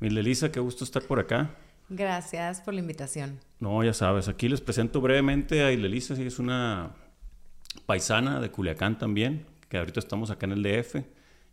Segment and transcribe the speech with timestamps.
[0.00, 1.50] Elisa, qué gusto estar por acá.
[1.88, 3.40] Gracias por la invitación.
[3.58, 6.94] No, ya sabes, aquí les presento brevemente a Ilelisa, es una
[7.84, 10.96] paisana de Culiacán también, que ahorita estamos acá en el DF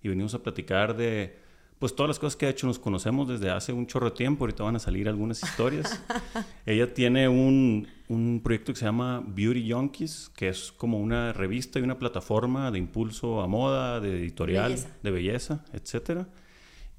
[0.03, 1.37] y venimos a platicar de
[1.79, 2.67] pues todas las cosas que ha hecho.
[2.67, 6.03] Nos conocemos desde hace un chorro de tiempo, ahorita van a salir algunas historias.
[6.65, 11.79] Ella tiene un, un, proyecto que se llama Beauty Junkies, que es como una revista
[11.79, 14.89] y una plataforma de impulso a moda, de editorial, Belleza.
[15.03, 16.27] de belleza, etcétera.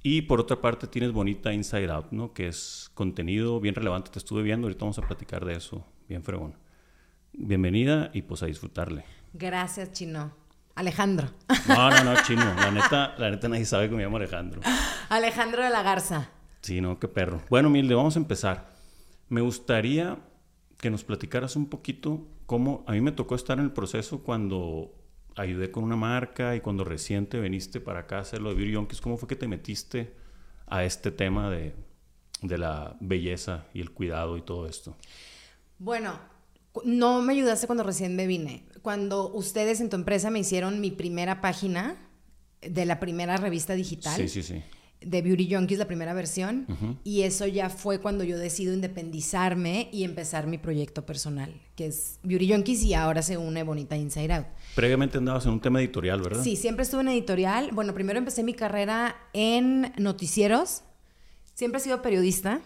[0.03, 2.33] Y por otra parte tienes Bonita Inside Out, ¿no?
[2.33, 4.11] Que es contenido bien relevante.
[4.11, 6.55] Te estuve viendo, ahorita vamos a platicar de eso, bien fregón.
[7.33, 9.05] Bienvenida y pues a disfrutarle.
[9.33, 10.33] Gracias, Chino.
[10.75, 11.29] Alejandro.
[11.67, 12.45] No, no, no, chino.
[12.55, 14.61] La neta, la neta nadie sabe que me llamo Alejandro.
[15.09, 16.31] Alejandro de la Garza.
[16.63, 17.43] Sí, no, qué perro.
[17.51, 18.77] Bueno, Milde, vamos a empezar.
[19.29, 20.19] Me gustaría
[20.79, 24.93] que nos platicaras un poquito cómo a mí me tocó estar en el proceso cuando
[25.39, 28.75] ayudé con una marca y cuando reciente viniste para acá a hacer lo de Beauty
[28.75, 29.01] Junkies.
[29.01, 30.15] ¿Cómo fue que te metiste
[30.67, 31.75] a este tema de,
[32.43, 34.97] de la belleza y el cuidado y todo esto?
[35.79, 36.19] Bueno,
[36.85, 38.67] no me ayudaste cuando recién me vine.
[38.83, 41.97] Cuando ustedes en tu empresa me hicieron mi primera página
[42.61, 44.17] de la primera revista digital.
[44.17, 44.63] Sí, sí, sí.
[45.01, 46.67] De Beauty Junkies, la primera versión,
[47.05, 52.19] y eso ya fue cuando yo decido independizarme y empezar mi proyecto personal, que es
[52.23, 54.47] Beauty Junkies y ahora se une Bonita Inside Out.
[54.75, 56.43] Previamente andabas en un tema editorial, ¿verdad?
[56.43, 57.71] Sí, siempre estuve en editorial.
[57.73, 60.83] Bueno, primero empecé mi carrera en noticieros.
[61.55, 62.61] Siempre he sido periodista.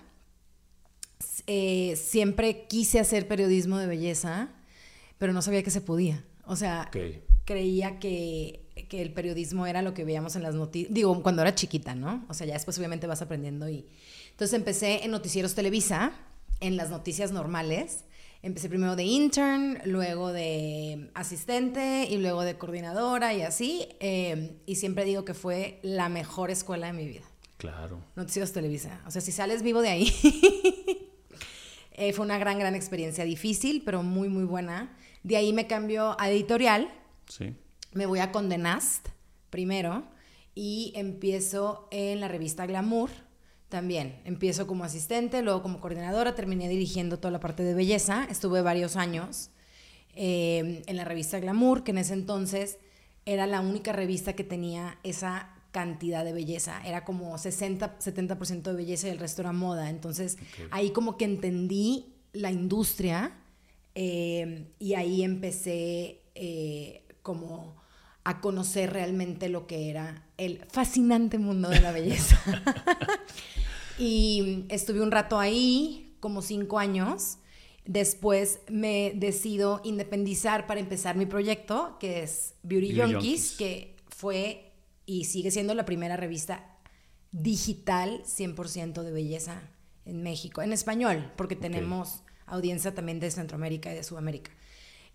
[1.47, 4.51] Eh, siempre quise hacer periodismo de belleza,
[5.19, 6.25] pero no sabía que se podía.
[6.45, 6.91] O sea,
[7.45, 8.62] creía que,
[8.93, 10.93] que el periodismo era lo que veíamos en las noticias.
[10.93, 12.27] Digo, cuando era chiquita, ¿no?
[12.29, 13.87] O sea, ya después obviamente vas aprendiendo y...
[14.33, 16.13] Entonces empecé en Noticieros Televisa,
[16.61, 18.05] en las noticias normales.
[18.43, 23.89] Empecé primero de intern, luego de asistente y luego de coordinadora y así.
[24.01, 27.23] eh, y siempre digo que fue la mejor escuela de mi vida.
[27.57, 28.05] Claro.
[28.15, 29.01] Noticieros Televisa.
[29.07, 30.13] O sea, si sales vivo de ahí.
[31.93, 33.25] eh, fue una gran, gran experiencia.
[33.25, 34.95] Difícil, pero muy, muy buena.
[35.23, 36.93] De ahí me cambio a editorial.
[37.27, 37.55] Sí.
[37.93, 39.09] Me voy a Condenast
[39.51, 40.05] primero
[40.55, 43.11] y empiezo en la revista Glamour
[43.69, 44.21] también.
[44.25, 48.27] Empiezo como asistente, luego como coordinadora, terminé dirigiendo toda la parte de belleza.
[48.31, 49.51] Estuve varios años
[50.15, 52.79] eh, en la revista Glamour, que en ese entonces
[53.27, 56.81] era la única revista que tenía esa cantidad de belleza.
[56.87, 59.91] Era como 60, 70% de belleza y el resto era moda.
[59.91, 60.39] Entonces
[60.71, 63.39] ahí como que entendí la industria
[63.95, 67.82] eh, y ahí empecé eh, como
[68.25, 72.41] a conocer realmente lo que era el fascinante mundo de la belleza.
[73.99, 77.39] y estuve un rato ahí, como cinco años.
[77.85, 83.53] Después me decido independizar para empezar mi proyecto, que es Beauty, Beauty Junkies, Junkies.
[83.59, 84.73] que fue
[85.05, 86.79] y sigue siendo la primera revista
[87.33, 89.63] digital 100% de belleza
[90.05, 94.53] en México, en español, porque tenemos audiencia también de Centroamérica y de Sudamérica.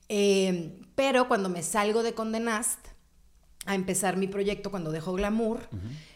[0.09, 2.88] Eh, pero cuando me salgo de Condenast
[3.67, 5.69] a empezar mi proyecto, cuando dejo Glamour,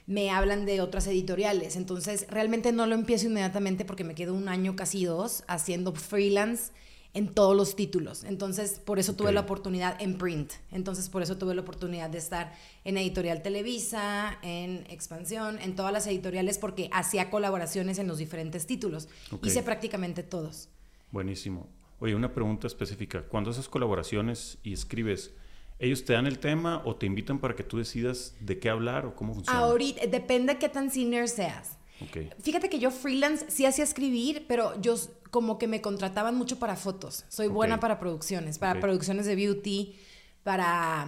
[0.08, 1.76] me hablan de otras editoriales.
[1.76, 6.72] Entonces, realmente no lo empiezo inmediatamente porque me quedo un año, casi dos, haciendo freelance
[7.14, 8.24] en todos los títulos.
[8.24, 10.54] Entonces, por eso tuve la oportunidad en print.
[10.72, 12.54] Entonces, por eso tuve la oportunidad de estar
[12.86, 18.66] en Editorial Televisa, en Expansión, en todas las editoriales, porque hacía colaboraciones en los diferentes
[18.66, 19.10] títulos.
[19.44, 20.70] Hice prácticamente todos.
[21.12, 21.68] Buenísimo.
[22.00, 23.24] Oye, una pregunta específica.
[23.24, 25.34] Cuando haces colaboraciones y escribes,
[25.82, 29.06] ¿ellos te dan el tema o te invitan para que tú decidas de qué hablar
[29.06, 29.60] o cómo funciona?
[29.60, 31.78] Ahorita, depende qué tan senior seas.
[32.02, 32.34] Ok.
[32.42, 34.96] Fíjate que yo freelance sí hacía escribir, pero yo
[35.32, 37.26] como que me contrataban mucho para fotos.
[37.30, 39.96] Soy buena para producciones, para producciones de beauty,
[40.44, 41.08] para,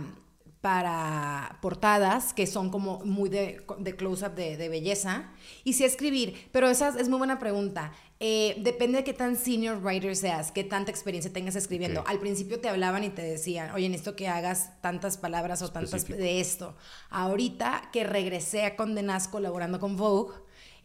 [0.64, 5.30] para portadas, que son como muy de, de close-up de, de belleza.
[5.66, 7.92] Y sí escribir, pero esa es muy buena pregunta.
[8.22, 12.00] Eh, depende de qué tan senior writer seas, qué tanta experiencia tengas escribiendo.
[12.00, 12.10] Ok.
[12.10, 15.96] Al principio te hablaban y te decían, oye, necesito que hagas tantas palabras o tantas
[15.96, 16.24] Específico.
[16.24, 16.78] de esto.
[17.10, 20.34] Ahorita que regresé a Condenas colaborando con Vogue,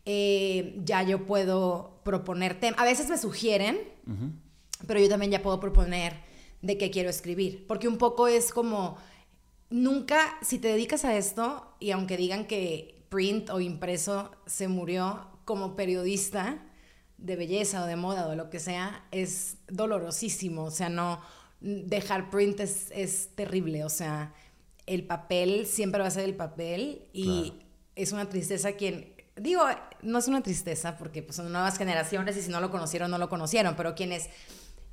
[0.06, 2.80] eh, ya yo puedo proponer temas.
[2.80, 3.78] A veces me sugieren,
[4.88, 6.14] pero yo también ya puedo proponer
[6.62, 7.64] de qué quiero escribir.
[7.68, 8.96] Porque un poco es como,
[9.70, 15.26] nunca, si te dedicas a esto, y aunque digan que print o impreso se murió
[15.44, 16.64] como periodista
[17.16, 20.64] de belleza o de moda o lo que sea, es dolorosísimo.
[20.64, 21.20] O sea, no,
[21.60, 23.84] dejar print es, es terrible.
[23.84, 24.34] O sea,
[24.86, 27.64] el papel siempre va a ser el papel y Claro.
[27.96, 29.62] es una tristeza quien, digo,
[30.02, 33.18] no es una tristeza porque pues, son nuevas generaciones y si no lo conocieron, no
[33.18, 34.28] lo conocieron, pero quienes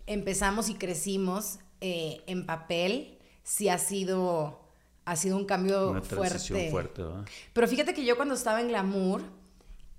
[0.07, 4.64] empezamos y crecimos eh, en papel, sí ha sido,
[5.05, 6.69] ha sido un cambio Una fuerte.
[6.71, 7.25] fuerte, ¿verdad?
[7.53, 9.23] Pero fíjate que yo cuando estaba en Glamour,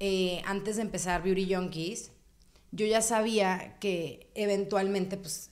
[0.01, 2.13] eh, antes de empezar Beauty Junkies,
[2.73, 5.51] yo ya sabía que eventualmente pues,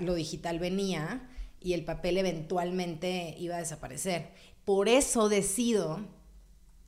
[0.00, 1.28] lo digital venía
[1.60, 4.30] y el papel eventualmente iba a desaparecer.
[4.64, 6.00] Por eso decido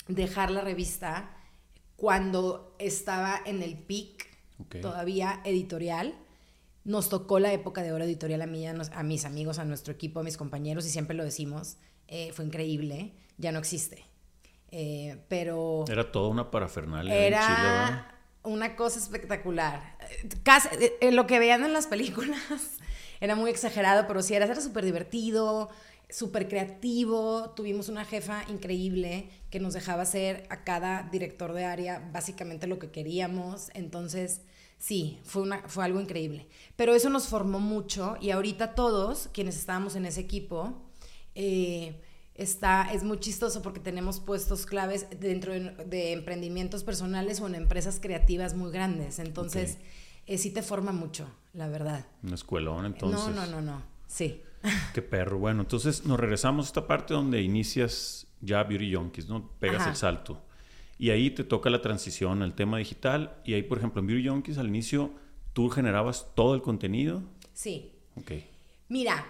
[0.07, 1.35] dejar la revista
[1.97, 4.27] cuando estaba en el peak
[4.81, 6.15] todavía editorial.
[6.85, 10.21] Nos tocó la época de oro editorial a mí, a, mis amigos, a nuestro equipo,
[10.21, 11.79] a mis compañeros, y siempre lo decimos.
[12.09, 13.15] Eh, fue increíble.
[13.39, 14.05] Ya no existe.
[14.71, 15.85] Eh, pero...
[15.89, 17.15] Era toda una parafernalia.
[17.15, 19.97] Era una cosa espectacular.
[20.43, 20.69] Casi,
[21.01, 22.41] eh, lo que veían en las películas
[23.21, 25.71] era muy exagerado, pero sí era, era súper divertido,
[26.11, 27.51] súper creativo.
[27.57, 32.79] Tuvimos una jefa increíble que nos dejaba hacer a cada director de área básicamente lo
[32.79, 33.71] que queríamos.
[33.75, 34.43] Entonces,
[34.85, 36.47] sí, fue, una, fue algo increíble.
[36.77, 40.75] Pero eso nos formó mucho y ahorita todos quienes estábamos en ese equipo,
[41.35, 42.03] eh,
[42.35, 47.99] está, es muy chistoso porque tenemos puestos claves dentro de, emprendimientos personales o en empresas
[47.99, 49.19] creativas muy grandes.
[49.21, 49.79] Entonces,
[50.27, 52.07] eh, sí te forma mucho, la verdad.
[52.23, 53.35] Un escuelón, entonces.
[53.35, 53.83] No, no, no, no.
[54.07, 54.43] Sí.
[54.93, 55.39] Qué perro.
[55.39, 59.51] Bueno, entonces nos regresamos a esta parte donde inicias ya Beauty Junkies, ¿no?
[59.59, 60.43] Pegas el salto.
[60.99, 63.41] Y ahí te toca la transición al tema digital.
[63.45, 65.13] Y ahí, por ejemplo, en Beauty Junkies al inicio,
[65.53, 67.23] ¿tú generabas todo el contenido?
[67.53, 67.93] Sí.
[68.17, 68.33] Ok.
[68.89, 69.27] Mira,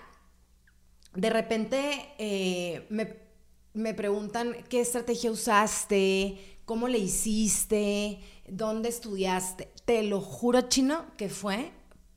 [1.15, 8.19] de repente eh, me, preguntan qué estrategia usaste, cómo le hiciste,
[8.49, 9.71] dónde estudiaste.
[9.85, 11.73] Te lo juro, chino, que fue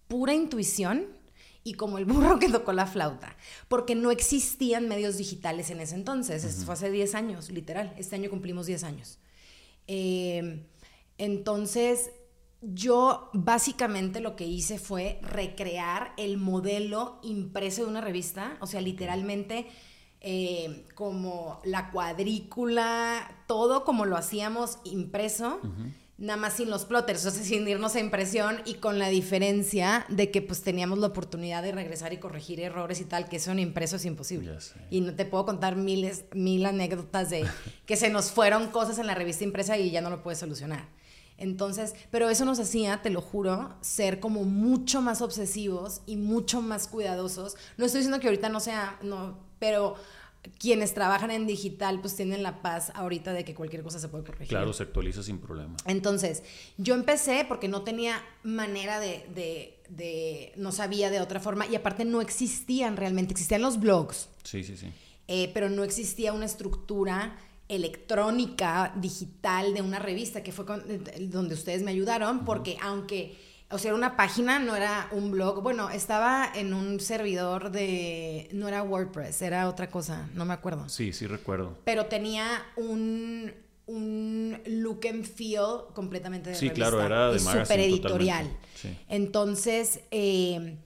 [0.08, 1.06] pura intuición
[1.64, 3.36] y como el burro que tocó la flauta,
[3.68, 6.44] porque no existían medios digitales en ese entonces.
[6.44, 7.94] Eso fue hace 10 años, literal.
[7.98, 9.20] Este año cumplimos 10 años.
[9.88, 10.66] Eh,
[11.18, 12.12] entonces,
[12.62, 18.81] yo básicamente lo que hice fue recrear el modelo impreso de una revista, o sea,
[18.81, 19.68] literalmente
[20.19, 25.60] eh, como la cuadrícula, todo como lo hacíamos impreso,
[26.18, 30.06] nada más sin los plotters, o sea, sin irnos a impresión y con la diferencia
[30.10, 33.52] de que pues teníamos la oportunidad de regresar y corregir errores y tal, que eso
[33.52, 34.58] en impreso es imposible.
[34.90, 37.46] Y no te puedo contar miles, mil anécdotas de
[37.86, 40.90] que se nos fueron cosas en la revista impresa y ya no lo puedes solucionar.
[41.38, 46.63] Entonces, pero eso nos hacía, te lo juro, ser como mucho más obsesivos y mucho
[46.63, 47.56] más cuidadosos.
[47.78, 49.96] No estoy diciendo que ahorita no sea, no, pero
[50.60, 54.24] quienes trabajan en digital pues tienen la paz ahorita de que cualquier cosa se puede
[54.24, 54.48] corregir.
[54.50, 55.76] Claro, se actualiza sin problema.
[55.86, 56.44] Entonces,
[56.78, 61.76] yo empecé porque no tenía manera de, de, de, no sabía de otra forma y
[61.76, 64.30] aparte no existían realmente, existían los blogs.
[64.44, 64.88] Sí, sí, sí.
[65.28, 70.66] Eh, pero no existía una estructura electrónica, digital de una revista, que fue
[71.20, 73.38] donde ustedes me ayudaron, porque aunque,
[73.69, 78.48] o sea, era una página, no era un blog, bueno, estaba en un servidor de,
[78.54, 80.88] no era WordPress, era otra cosa, no me acuerdo.
[80.88, 81.78] Sí, sí recuerdo.
[81.84, 83.52] Pero tenía un,
[83.86, 88.50] un look and feel completamente de sí, claro, era de super editorial.
[89.10, 90.78] Entonces, eh,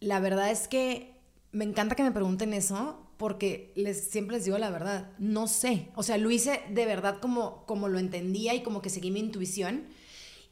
[0.00, 1.12] la verdad es que
[1.50, 5.90] me encanta que me pregunten eso, porque les, siempre les digo la verdad, no sé.
[5.94, 9.20] O sea, lo hice de verdad como, como lo entendía y como que seguí mi
[9.20, 9.84] intuición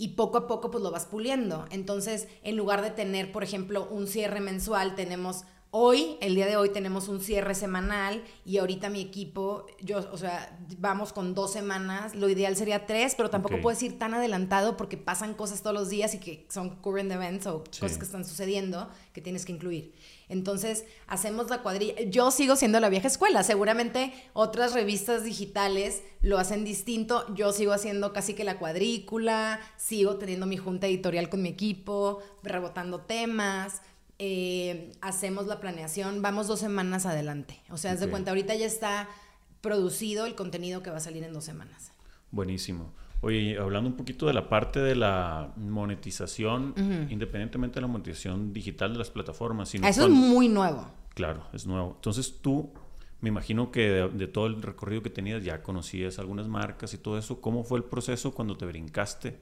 [0.01, 1.67] y poco a poco pues lo vas puliendo.
[1.71, 6.57] Entonces, en lugar de tener, por ejemplo, un cierre mensual, tenemos hoy, el día de
[6.57, 11.53] hoy tenemos un cierre semanal y ahorita mi equipo, yo, o sea, vamos con dos
[11.53, 15.75] semanas, lo ideal sería tres, pero tampoco puedes ir tan adelantado porque pasan cosas todos
[15.75, 19.53] los días y que son current events o cosas que están sucediendo que tienes que
[19.53, 19.95] incluir.
[20.31, 22.03] Entonces, hacemos la cuadrilla.
[22.03, 23.43] Yo sigo siendo la vieja escuela.
[23.43, 27.27] Seguramente otras revistas digitales lo hacen distinto.
[27.35, 32.21] Yo sigo haciendo casi que la cuadrícula, sigo teniendo mi junta editorial con mi equipo,
[32.45, 33.83] rebotando temas.
[34.23, 37.59] Eh, hacemos la planeación, vamos dos semanas adelante.
[37.71, 39.09] O sea, haz de cuenta, ahorita ya está
[39.63, 41.93] producido el contenido que va a salir en dos semanas.
[42.31, 42.93] Buenísimo.
[43.23, 46.75] Oye, hablando un poquito de la parte de la monetización,
[47.09, 49.71] independientemente de la monetización digital de las plataformas.
[49.71, 50.87] Sino Eso es muy nuevo.
[51.15, 51.95] Claro, es nuevo.
[51.97, 52.75] Entonces tú,
[53.23, 57.17] me imagino que de, todo el recorrido que tenías ya conocías algunas marcas y todo
[57.17, 57.41] eso.
[57.41, 59.41] ¿Cómo fue el proceso cuando te brincaste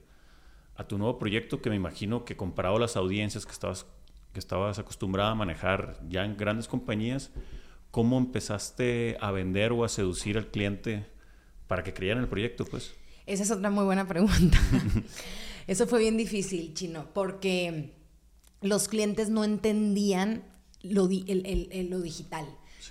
[0.77, 3.87] a tu nuevo proyecto que me imagino que comparado a las audiencias que estabas,
[4.39, 7.33] que estabas acostumbrada a manejar ya en grandes compañías,
[7.91, 11.07] ¿cómo empezaste a vender o a seducir al cliente
[11.67, 12.65] para que creyeran en el proyecto?
[12.65, 12.95] Pues.
[13.27, 14.57] Esa es otra muy buena pregunta.
[15.67, 17.95] Eso fue bien difícil, Chino, porque
[18.63, 20.45] los clientes no entendían
[20.83, 22.47] lo, lo digital.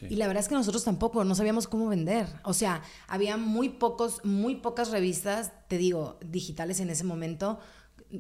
[0.10, 2.28] Y la verdad es que nosotros tampoco, no sabíamos cómo vender.
[2.44, 7.58] O sea, había muy pocos, muy pocas revistas, te digo, digitales en ese momento.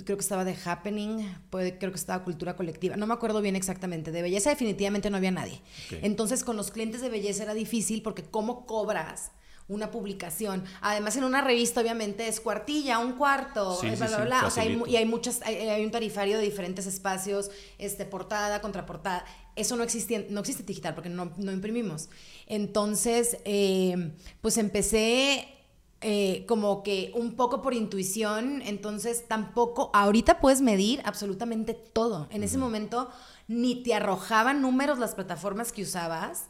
[0.03, 3.55] Creo que estaba The Happening, puede, creo que estaba Cultura Colectiva, no me acuerdo bien
[3.55, 4.11] exactamente.
[4.11, 5.61] De belleza definitivamente no había nadie.
[6.01, 9.31] Entonces con los clientes de belleza era difícil porque cómo cobras
[9.67, 10.63] una publicación.
[10.81, 14.47] Además, en una revista, obviamente, es cuartilla, un cuarto, Sí, bla, sí, bla, sí, bla.
[14.47, 18.61] O sea, hay, y hay muchas, hay, hay un tarifario de diferentes espacios, este, portada,
[18.61, 19.25] contraportada.
[19.55, 22.09] Eso no existe, no existe digital porque no, no imprimimos.
[22.45, 25.56] Entonces, eh, pues empecé
[26.01, 32.27] eh, como que un poco por intuición, entonces tampoco, ahorita puedes medir absolutamente todo.
[32.29, 33.09] En ese momento
[33.47, 36.49] ni te arrojaban números las plataformas que usabas.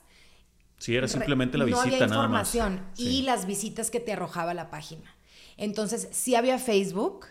[0.78, 2.54] Sí, era simplemente la no visita había nada más.
[2.54, 5.16] información y las visitas que te arrojaba la página.
[5.56, 7.28] Entonces, sí había Facebook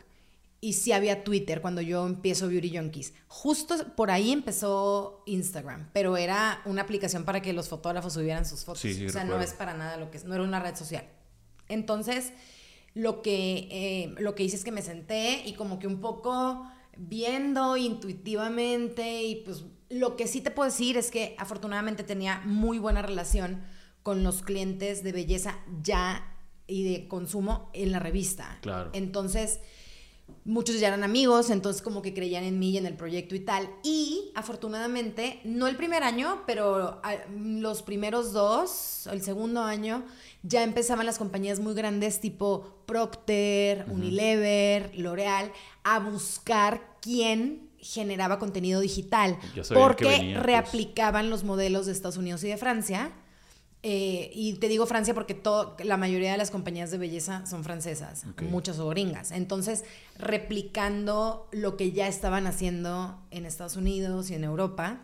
[0.60, 3.12] y sí había Twitter cuando yo empiezo Beauty Junkies.
[3.28, 8.64] Justo por ahí empezó Instagram, pero era una aplicación para que los fotógrafos subieran sus
[8.64, 8.80] fotos.
[8.80, 10.74] Sí, sí, o sea, no es para nada lo que es, no era una red
[10.74, 11.04] social.
[11.68, 12.32] Entonces,
[12.94, 16.66] lo que, eh, lo que hice es que me senté y como que un poco
[16.96, 22.78] viendo intuitivamente y pues lo que sí te puedo decir es que afortunadamente tenía muy
[22.78, 23.62] buena relación
[24.02, 28.58] con los clientes de belleza ya y de consumo en la revista.
[28.62, 28.90] Claro.
[28.92, 29.60] Entonces,
[30.44, 33.40] muchos ya eran amigos, entonces como que creían en mí y en el proyecto y
[33.40, 33.68] tal.
[33.82, 40.04] Y afortunadamente, no el primer año, pero ah, los primeros dos, el segundo año,
[40.46, 48.80] ya empezaban las compañías muy grandes tipo Procter, Unilever, L'Oreal, a buscar quién generaba contenido
[48.80, 49.38] digital.
[49.74, 50.46] Porque venía, pues.
[50.46, 53.12] reaplicaban los modelos de Estados Unidos y de Francia.
[53.82, 57.62] Eh, y te digo Francia porque todo, la mayoría de las compañías de belleza son
[57.62, 59.30] francesas, muchas o gringas.
[59.30, 59.84] Entonces,
[60.18, 65.02] replicando lo que ya estaban haciendo en Estados Unidos y en Europa.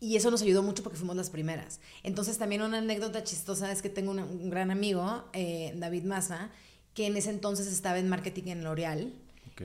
[0.00, 1.80] Y eso nos ayudó mucho porque fuimos las primeras.
[2.04, 6.50] Entonces, también una anécdota chistosa es que tengo un gran amigo, eh, David Maza,
[6.94, 9.12] que en ese entonces estaba en marketing en L'Oreal.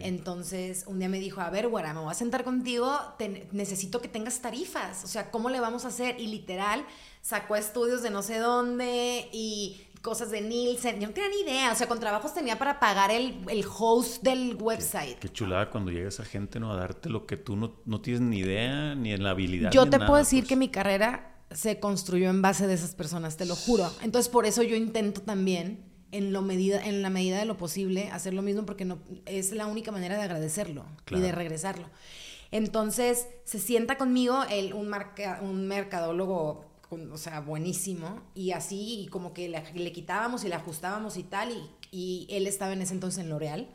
[0.02, 4.02] Entonces, un día me dijo, a ver, güera, me voy a sentar contigo, te- necesito
[4.02, 6.20] que tengas tarifas, o sea, ¿cómo le vamos a hacer?
[6.20, 6.84] Y literal,
[7.22, 11.72] sacó estudios de no sé dónde y cosas de Nielsen, yo no tenía ni idea,
[11.72, 15.18] o sea, con trabajos tenía para pagar el, el host del website.
[15.18, 16.72] Qué chulada cuando llega esa gente, ¿no?
[16.74, 19.72] A darte lo que tú no, no tienes ni idea, ni en la habilidad.
[19.72, 20.50] Yo ni te nada, puedo decir pues.
[20.50, 23.90] que mi carrera se construyó en base de esas personas, te lo juro.
[24.02, 28.10] Entonces, por eso yo intento también, en, lo medida, en la medida de lo posible,
[28.12, 31.90] hacer lo mismo porque no, es la única manera de agradecerlo y de regresarlo.
[32.52, 39.08] Entonces, se sienta conmigo el, un, marca- un mercadólogo, o sea, buenísimo, y así, y
[39.08, 42.82] como que le, le quitábamos y le ajustábamos y tal, y, y él estaba en
[42.82, 43.68] ese entonces en L'Oreal.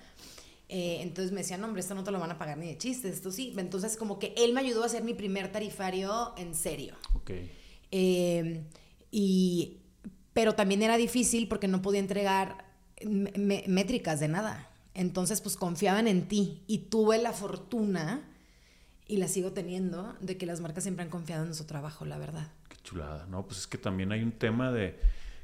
[0.70, 2.76] Eh, entonces me decía, no, hombre, esto no te lo van a pagar ni de
[2.76, 3.54] chistes, esto sí.
[3.56, 6.94] Entonces, como que él me ayudó a hacer mi primer tarifario en serio.
[7.14, 7.30] Ok.
[7.90, 8.64] Eh,
[9.10, 9.78] y,
[10.34, 12.66] pero también era difícil porque no podía entregar
[13.02, 14.70] métricas de nada.
[14.92, 18.28] Entonces, pues confiaban en ti y tuve la fortuna,
[19.06, 22.18] y la sigo teniendo, de que las marcas siempre han confiado en nuestro trabajo, la
[22.18, 22.52] verdad.
[22.82, 23.26] Chulada.
[23.26, 24.98] No, pues es que también hay un tema de.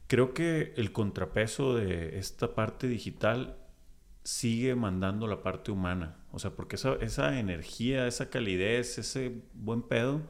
[0.07, 3.57] Creo que el contrapeso de esta parte digital
[4.25, 6.17] sigue mandando la parte humana.
[6.33, 10.23] O sea, porque esa, esa energía, esa calidez, ese buen pedo,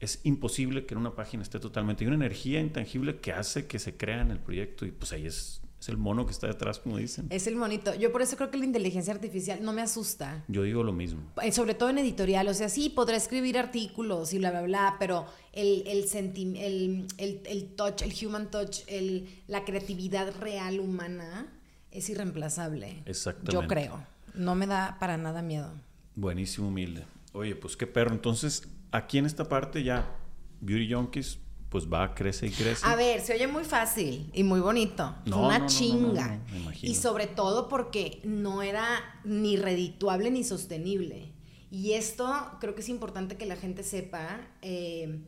[0.00, 2.04] es imposible que en una página esté totalmente.
[2.04, 5.26] Hay una energía intangible que hace que se crea en el proyecto y pues ahí
[5.26, 7.26] es, es el mono que está detrás, como dicen.
[7.30, 7.94] Es el monito.
[7.94, 10.44] Yo por eso creo que la inteligencia artificial no me asusta.
[10.46, 11.22] Yo digo lo mismo.
[11.42, 14.96] Eh, sobre todo en editorial, o sea, sí, podrá escribir artículos y bla, bla, bla,
[14.98, 20.80] pero el, el, senti- el, el, el touch, el human touch, el, la creatividad real
[20.80, 21.50] humana
[21.90, 23.02] es irreemplazable.
[23.06, 23.52] Exactamente.
[23.52, 24.06] Yo creo.
[24.34, 25.72] No me da para nada miedo.
[26.14, 27.04] Buenísimo, humilde.
[27.32, 28.12] Oye, pues qué perro.
[28.12, 30.14] Entonces, aquí en esta parte ya,
[30.60, 31.38] Beauty Junkies,
[31.70, 32.84] pues va, crece y crece.
[32.84, 35.14] A ver, se oye muy fácil y muy bonito.
[35.26, 36.40] Fue una no, no, chinga.
[36.82, 38.86] y sobre todo porque no era
[39.24, 41.32] ni redituable ni sostenible.
[41.70, 42.28] Y esto
[42.60, 45.20] creo que es importante que la gente sepa eh,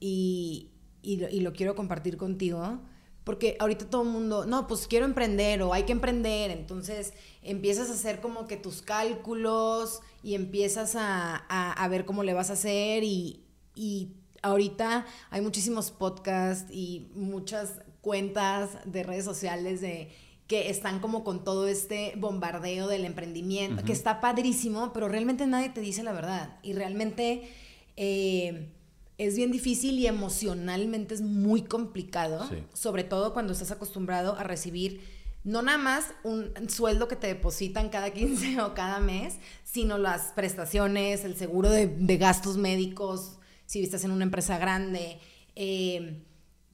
[0.00, 2.80] y, y lo, y lo quiero compartir contigo.
[3.24, 6.50] Porque ahorita todo el mundo, no, pues quiero emprender o hay que emprender.
[6.52, 7.12] Entonces
[7.42, 12.34] empiezas a hacer como que tus cálculos y empiezas a, a- a ver cómo le
[12.34, 14.12] vas a hacer y, y
[14.46, 20.10] ahorita hay muchísimos podcasts y muchas cuentas de redes sociales de
[20.46, 25.70] que están como con todo este bombardeo del emprendimiento, que está padrísimo, pero realmente nadie
[25.70, 26.58] te dice la verdad.
[26.62, 27.50] Y realmente
[27.96, 28.72] eh,
[29.18, 32.62] es bien difícil y emocionalmente es muy complicado, Sí.
[32.74, 35.00] sobre todo cuando estás acostumbrado a recibir
[35.42, 40.32] no nada más un sueldo que te depositan cada 15 o cada mes, sino las
[40.32, 45.18] prestaciones, el seguro de, de gastos médicos, si estás en una empresa grande.
[45.54, 46.22] eh,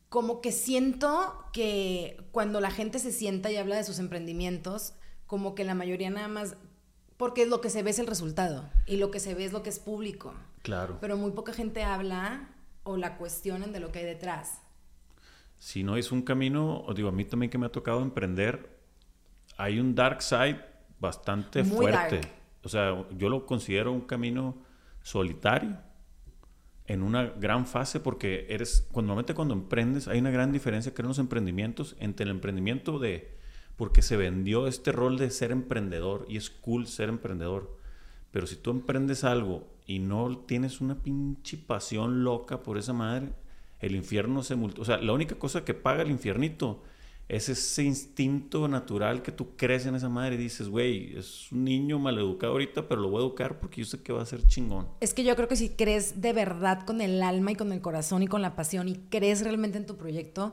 [0.09, 4.93] como que siento que cuando la gente se sienta y habla de sus emprendimientos,
[5.27, 6.55] como que la mayoría nada más,
[7.17, 9.63] porque lo que se ve es el resultado y lo que se ve es lo
[9.63, 10.99] que es público, Claro.
[11.01, 12.51] pero muy poca gente habla
[12.83, 14.61] o la cuestionan de lo que hay detrás.
[15.57, 18.79] Si no es un camino, digo, a mí también que me ha tocado emprender,
[19.57, 20.61] hay un dark side
[20.99, 22.21] bastante fuerte.
[22.65, 24.57] O sea, yo lo considero un camino
[25.03, 25.79] solitario
[26.87, 31.09] en una gran fase porque eres, normalmente cuando emprendes hay una gran diferencia que en
[31.09, 33.37] los emprendimientos entre el emprendimiento de,
[33.77, 37.79] porque se vendió este rol de ser emprendedor y es cool ser emprendedor.
[38.31, 43.31] Pero si tú emprendes algo y no tienes una pinche pasión loca por esa madre,
[43.81, 44.83] el infierno se multiplica.
[44.83, 46.83] O sea, la única cosa que paga el infiernito
[47.33, 51.65] es ese instinto natural que tú crees en esa madre y dices, güey, es un
[51.65, 54.47] niño maleducado ahorita, pero lo voy a educar porque yo sé que va a ser
[54.47, 54.87] chingón.
[55.01, 57.81] Es que yo creo que si crees de verdad con el alma y con el
[57.81, 60.53] corazón y con la pasión y crees realmente en tu proyecto,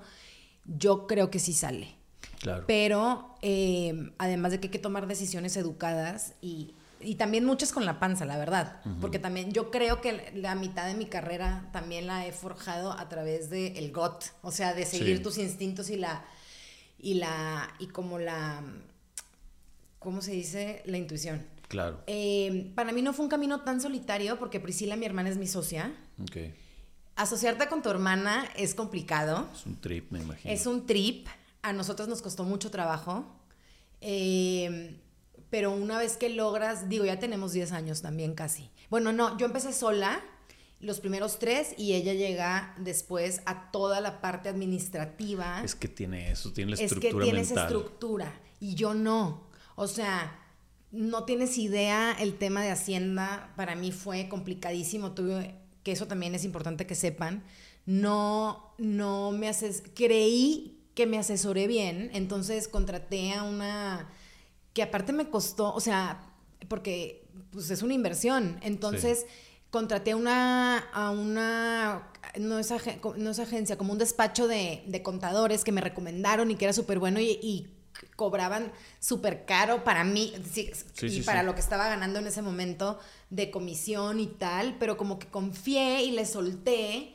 [0.63, 1.95] yo creo que sí sale.
[2.39, 2.63] Claro.
[2.65, 6.75] Pero eh, además de que hay que tomar decisiones educadas y,
[7.17, 8.81] también muchas con la panza, la verdad.
[9.01, 13.09] Porque también yo creo que la mitad de mi carrera también la he forjado a
[13.09, 16.25] través del el GOT, o sea, de seguir tus instintos y la
[17.00, 18.63] y la y como la
[20.00, 20.82] ¿cómo se dice?
[20.86, 21.46] la intuición.
[21.68, 22.01] Claro.
[22.08, 25.46] Eh, para mí no fue un camino tan solitario porque Priscila, mi hermana, es mi
[25.46, 25.94] socia.
[26.22, 26.38] Ok.
[27.15, 29.48] Asociarte con tu hermana es complicado.
[29.53, 30.53] Es un trip, me imagino.
[30.53, 31.27] Es un trip.
[31.62, 33.25] A nosotros nos costó mucho trabajo.
[34.01, 34.98] Eh,
[35.50, 38.72] pero una vez que logras, digo, ya tenemos 10 años también casi.
[38.89, 40.22] Bueno, no, yo empecé sola
[40.79, 45.62] los primeros tres y ella llega después a toda la parte administrativa.
[45.63, 47.09] Es que tiene eso, tiene la estructura.
[47.09, 49.50] Es que tiene esa estructura y yo no.
[49.75, 50.39] O sea,
[50.91, 55.12] no tienes idea, el tema de Hacienda para mí fue complicadísimo.
[55.12, 57.43] Tuve, que eso también es importante que sepan.
[57.86, 64.09] No, no me haces, creí que me asesoré bien, entonces contraté a una
[64.74, 66.33] que aparte me costó, o sea,
[66.67, 68.59] porque pues es una inversión.
[68.62, 69.25] Entonces
[69.71, 76.51] contraté una, a una, no es, agencia, como un despacho de, contadores que me recomendaron
[76.51, 77.75] y que era súper bueno y,
[78.15, 80.33] cobraban súper caro para mí
[81.01, 82.97] y para lo que estaba ganando en ese momento
[83.29, 87.13] de comisión y tal, pero como que confié y le solté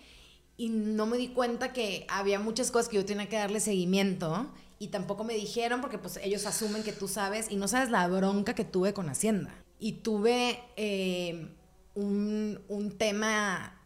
[0.58, 4.52] y no me di cuenta que había muchas cosas que yo tenía que darle seguimiento
[4.78, 8.06] y tampoco me dijeron porque pues ellos asumen que tú sabes y no sabes la
[8.06, 9.54] bronca que tuve con Hacienda.
[9.78, 10.60] Y tuve...
[10.76, 11.48] Eh,
[11.94, 13.80] un, tema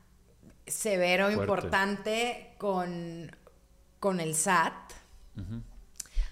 [0.67, 3.31] severo, importante con,
[4.01, 4.93] con el SAT.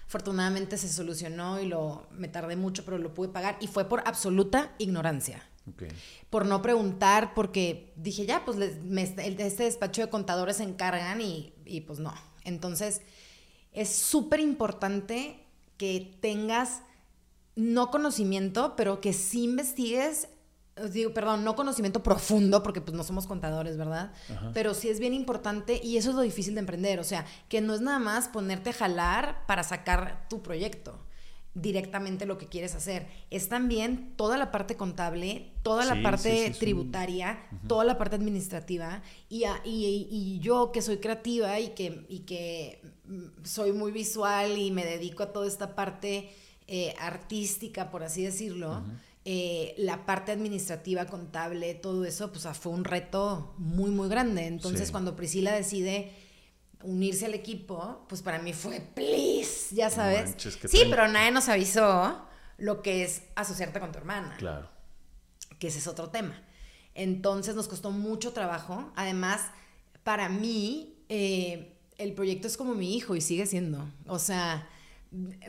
[0.05, 4.01] Afortunadamente se solucionó y lo me tardé mucho, pero lo pude pagar y fue por
[4.05, 5.43] absoluta ignorancia.
[6.29, 11.81] Por no preguntar, porque dije, ya, pues este despacho de contadores se encargan y, y
[11.81, 12.13] pues no.
[12.45, 13.01] Entonces,
[13.73, 15.45] es súper importante
[15.77, 16.83] que tengas
[17.55, 20.29] no conocimiento, pero que sí investigues
[20.91, 24.11] digo, perdón, no conocimiento profundo, porque pues no somos contadores, ¿verdad?
[24.53, 27.61] Pero sí es bien importante y eso es lo difícil de emprender, o sea, que
[27.61, 30.99] no es nada más ponerte a jalar para sacar tu proyecto
[31.61, 33.07] directamente lo que quieres hacer.
[33.31, 39.01] Es también toda la parte contable, toda la parte tributaria, toda la parte administrativa.
[39.27, 44.71] Y, y, yo que soy creativa y que, y que mm, soy muy visual y
[44.71, 46.29] me dedico a toda esta parte
[46.67, 48.83] eh, artística, por así decirlo,
[49.29, 54.47] eh, la parte administrativa, contable, todo eso, pues fue un reto muy, muy grande.
[54.47, 56.13] Entonces, cuando Priscila decide
[56.81, 60.33] unirse al equipo, pues para mí fue, please, ya sabes.
[60.37, 62.25] sí, pero nadie nos avisó
[62.57, 64.33] lo que es asociarte con tu hermana.
[64.37, 64.69] Claro.
[65.59, 66.41] Que ese es otro tema.
[66.95, 68.93] Entonces nos costó mucho trabajo.
[68.95, 69.41] Además,
[70.05, 73.89] para mí, eh, el proyecto es como mi hijo y sigue siendo.
[74.05, 74.69] O sea,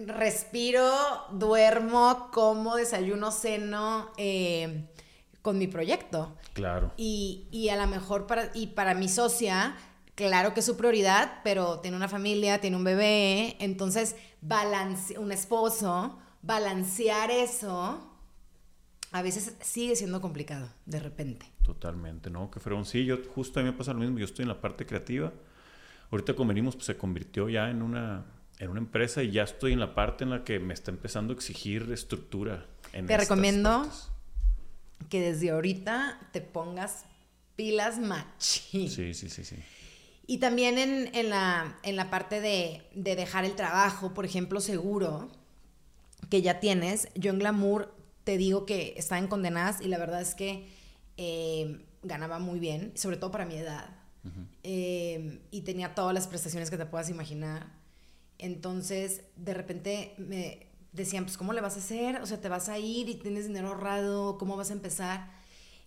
[0.07, 0.89] respiro,
[1.33, 4.85] duermo, como, desayuno, ceno eh,
[5.43, 6.37] con mi proyecto.
[6.53, 6.93] Claro.
[6.97, 9.77] Y, a lo mejor para, y para mi socia,
[10.15, 15.33] claro que es su prioridad, pero tiene una familia, tiene un bebé, entonces balance, un
[15.33, 18.05] esposo, balancear eso
[19.13, 21.47] a veces sigue siendo complicado de repente.
[21.63, 22.51] Totalmente, ¿no?
[22.51, 24.61] Que fueron, sí, yo justo a mí me pasa lo mismo, yo estoy en la
[24.61, 25.33] parte creativa.
[26.11, 28.25] Ahorita como venimos, pues se convirtió ya en una
[28.59, 31.33] en una empresa y ya estoy en la parte en la que me está empezando
[31.33, 32.67] a exigir estructura.
[32.93, 33.89] En te recomiendo
[35.09, 37.05] que desde ahorita te pongas
[37.57, 38.89] pilas machi.
[38.89, 39.57] Sí, sí, sí, sí.
[40.27, 45.31] Y también en, la, en la parte de, dejar el trabajo, por ejemplo, seguro,
[46.29, 47.09] que ya tienes.
[47.15, 47.95] Yo en Glamour
[48.25, 50.69] te digo que estaba en condenadas y la verdad es que
[51.17, 53.97] eh, ganaba muy bien, sobre todo para mi edad.
[54.63, 57.78] Eh, y tenía todas las prestaciones que te puedas imaginar.
[58.39, 62.21] Entonces, de repente me decían, pues, ¿cómo le vas a hacer?
[62.21, 65.31] O sea, te vas a ir y tienes dinero ahorrado, ¿cómo vas a empezar?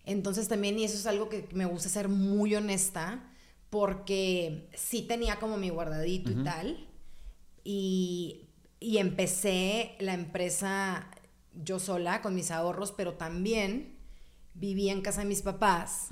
[0.04, 3.30] Entonces también, y eso es algo que me gusta ser muy honesta,
[3.70, 6.88] porque sí tenía como mi guardadito y tal.
[7.64, 8.48] Y,
[8.80, 11.08] y empecé la empresa
[11.54, 13.96] yo sola con mis ahorros, pero también
[14.54, 16.08] vivía en casa de mis papás.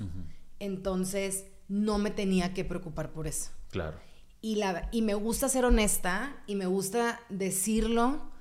[0.59, 3.51] Entonces no me tenía que preocupar por eso.
[3.69, 3.99] Claro.
[4.41, 8.31] Y, la, y me gusta ser honesta y me gusta decirlo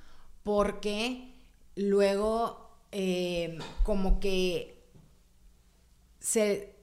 [0.42, 1.34] porque
[1.76, 4.82] luego eh, como que
[6.20, 6.74] se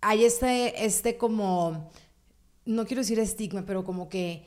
[0.00, 1.90] hay este, este como,
[2.64, 4.46] no quiero decir estigma, pero como que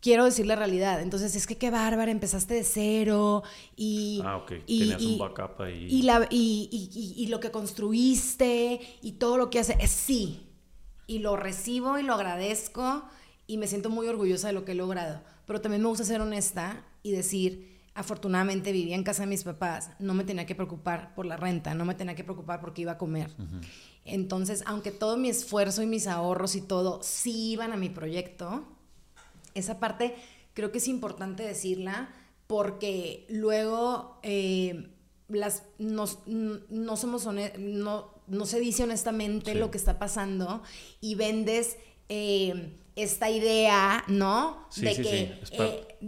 [0.00, 1.00] quiero decir la realidad.
[1.00, 3.42] Entonces, es que qué bárbara, empezaste de cero
[3.76, 4.20] y...
[4.24, 4.52] Ah, ok.
[4.66, 5.86] Y, Tenías un backup ahí.
[5.88, 10.46] Y, la, y, y, lo que construiste y todo lo que hace, es sí.
[11.10, 13.02] Y lo recibo y lo agradezco
[13.48, 15.20] y me siento muy orgullosa de lo que he logrado.
[15.44, 19.90] Pero también me gusta ser honesta y decir, afortunadamente vivía en casa de mis papás,
[19.98, 22.92] no me tenía que preocupar por la renta, no me tenía que preocupar porque iba
[22.92, 23.28] a comer.
[24.04, 28.62] Entonces, aunque todo mi esfuerzo y mis ahorros y todo sí iban a mi proyecto,
[29.54, 30.14] esa parte
[30.54, 32.08] creo que es importante decirla
[32.46, 34.90] porque luego eh,
[35.26, 40.62] las, no, somos no, no se dice honestamente lo que está pasando
[41.00, 41.76] y vendes
[42.08, 44.68] eh, esta idea, ¿no?
[44.76, 45.98] de que eh,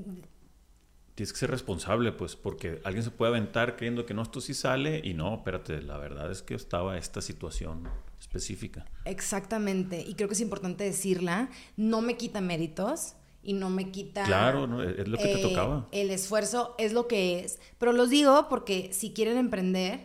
[1.15, 4.55] tienes que ser responsable, pues, porque alguien se puede aventar creyendo que no, esto sí
[4.55, 7.89] sale y no, espérate, la verdad es que estaba esta situación
[8.21, 8.85] específica.
[9.05, 14.25] Exactamente, y creo que es importante decirla, no me quita méritos y no me quita...
[14.25, 15.89] Claro, es lo que te eh, tocaba.
[15.93, 20.01] El esfuerzo es lo que es, pero los digo porque si quieren emprender,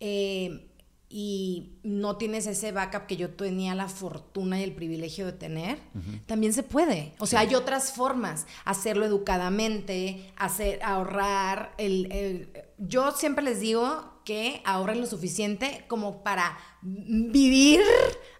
[0.00, 0.68] eh,
[1.16, 5.78] y no tienes ese backup que yo tenía la fortuna y el privilegio de tener,
[6.26, 7.12] también se puede.
[7.20, 11.72] O sea, hay otras formas, hacerlo educadamente, hacer, ahorrar.
[11.78, 17.80] El, yo siempre les digo que ahorren lo suficiente como para vivir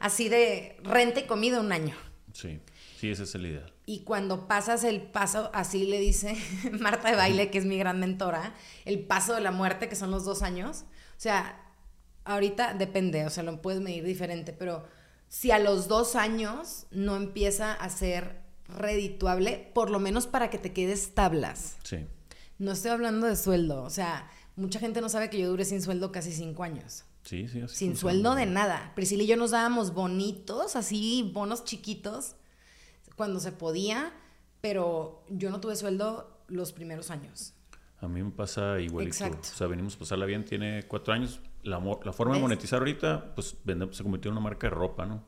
[0.00, 1.94] así de renta y comida un año.
[2.32, 2.58] Sí,
[2.98, 3.66] sí, esa es la idea.
[3.86, 6.36] Y cuando pasas el paso, así le dice
[6.80, 8.52] Marta de Baile, que es mi gran mentora,
[8.84, 10.86] el paso de la muerte, que son los dos años.
[11.16, 11.63] O sea,
[12.24, 14.84] ahorita depende, o sea, lo puedes medir diferente, pero
[15.28, 20.58] si a los dos años no empieza a ser redituable, por lo menos para que
[20.58, 21.76] te quedes tablas.
[21.82, 22.06] Sí.
[22.58, 25.82] No estoy hablando de sueldo, o sea, mucha gente no sabe que yo duré sin
[25.82, 27.04] sueldo casi cinco años.
[27.24, 28.92] Sí, sí, así Sin sueldo de nada.
[28.94, 32.36] Priscila y yo nos dábamos bonitos, así, bonos chiquitos,
[33.16, 34.12] cuando se podía,
[34.60, 37.54] pero yo no tuve sueldo los primeros años.
[38.00, 39.14] A mí me pasa igualito.
[39.16, 39.48] Exacto.
[39.50, 43.56] O sea, venimos a pasarla bien, tiene cuatro años, la, forma de monetizar ahorita, pues
[43.92, 45.26] se convirtió en una marca de ropa, ¿no?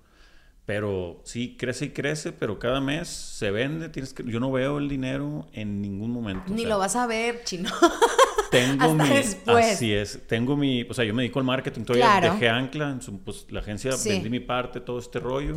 [0.65, 3.89] Pero sí, crece y crece, pero cada mes se vende.
[3.89, 6.53] Tienes que, yo no veo el dinero en ningún momento.
[6.53, 7.71] Ni lo vas a ver, chino.
[8.51, 9.11] Tengo mi.
[9.47, 10.27] Así es.
[10.27, 10.83] Tengo mi.
[10.83, 11.83] O sea, yo me dedico al marketing.
[11.83, 12.99] Todavía dejé ancla.
[13.25, 15.57] pues la agencia vendí mi parte, todo este rollo.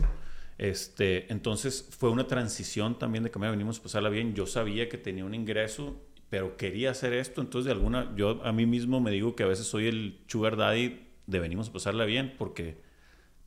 [0.60, 4.36] Este, entonces fue una transición también de que me venimos a pasarla bien.
[4.36, 5.96] Yo sabía que tenía un ingreso
[6.30, 9.48] pero quería hacer esto, entonces de alguna, yo a mí mismo me digo que a
[9.48, 12.82] veces soy el sugar daddy de venimos a pasarla bien, porque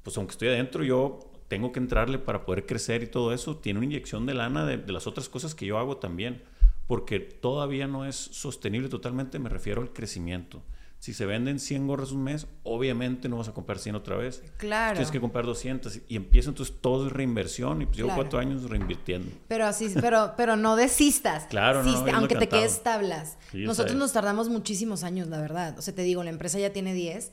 [0.03, 3.79] pues aunque estoy adentro, yo tengo que entrarle para poder crecer y todo eso, tiene
[3.79, 6.42] una inyección de lana de, de las otras cosas que yo hago también,
[6.87, 10.62] porque todavía no es sostenible totalmente, me refiero al crecimiento.
[11.03, 14.41] Si se venden 100 gorras un mes, obviamente no vas a comprar 100 otra vez.
[14.57, 14.93] Claro.
[14.93, 18.71] Tienes que comprar 200 y empieza entonces todo es reinversión y pues llevo cuatro años
[18.71, 19.29] reinvirtiendo.
[19.49, 21.47] Pero así, pero, pero no desistas.
[21.47, 23.37] Claro, no, Aunque te quedes tablas.
[23.53, 25.77] Nosotros nos tardamos muchísimos años, la verdad.
[25.77, 27.33] O sea, te digo, la empresa ya tiene 10.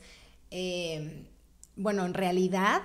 [0.50, 1.28] Eh,
[1.76, 2.82] bueno, en realidad,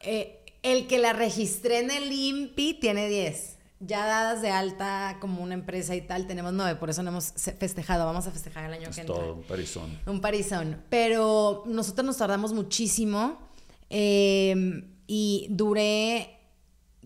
[0.00, 5.42] eh, el que la registré en el INPI tiene 10 ya dadas de alta como
[5.42, 8.74] una empresa y tal, tenemos nueve, por eso no hemos festejado, vamos a festejar el
[8.74, 9.16] año que entra.
[9.16, 9.98] todo un parizón.
[10.06, 10.82] Un parizón.
[10.88, 13.40] Pero nosotros nos tardamos muchísimo
[13.90, 16.38] em, y duré,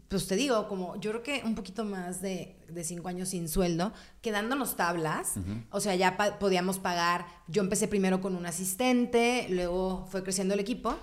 [0.09, 3.49] pues te digo, como yo creo que un poquito más de, de cinco años sin
[3.49, 5.35] sueldo, quedándonos tablas,
[5.71, 10.61] o sea, ya podíamos pagar, yo empecé primero con un asistente, luego fue creciendo el
[10.61, 10.95] equipo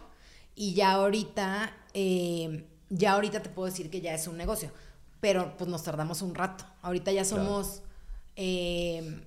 [0.56, 4.72] y ya ahorita, em, ya ahorita te puedo decir que ya es un negocio
[5.24, 6.66] pero pues nos tardamos un rato.
[6.82, 7.82] Ahorita ya somos
[8.36, 9.22] 12 eh,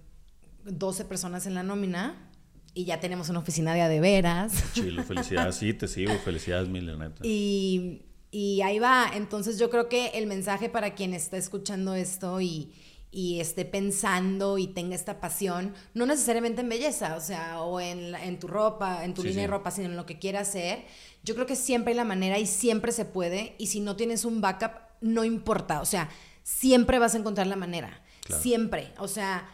[1.08, 2.30] personas en la nómina
[2.74, 4.52] y ya tenemos una oficina de adeveras.
[4.74, 7.22] Chilo, felicidades, sí, te sigo, felicidades mil, neta.
[7.22, 12.42] Y, y ahí va, entonces yo creo que el mensaje para quien está escuchando esto
[12.42, 12.74] y,
[13.10, 18.14] y esté pensando y tenga esta pasión, no necesariamente en belleza, o sea, o en,
[18.14, 20.84] en tu ropa, en tu línea de ropa, sino en lo que quiera hacer,
[21.24, 24.26] yo creo que siempre hay la manera y siempre se puede, y si no tienes
[24.26, 26.08] un backup, no importa, o sea,
[26.42, 28.02] siempre vas a encontrar la manera,
[28.40, 29.48] siempre, o sea,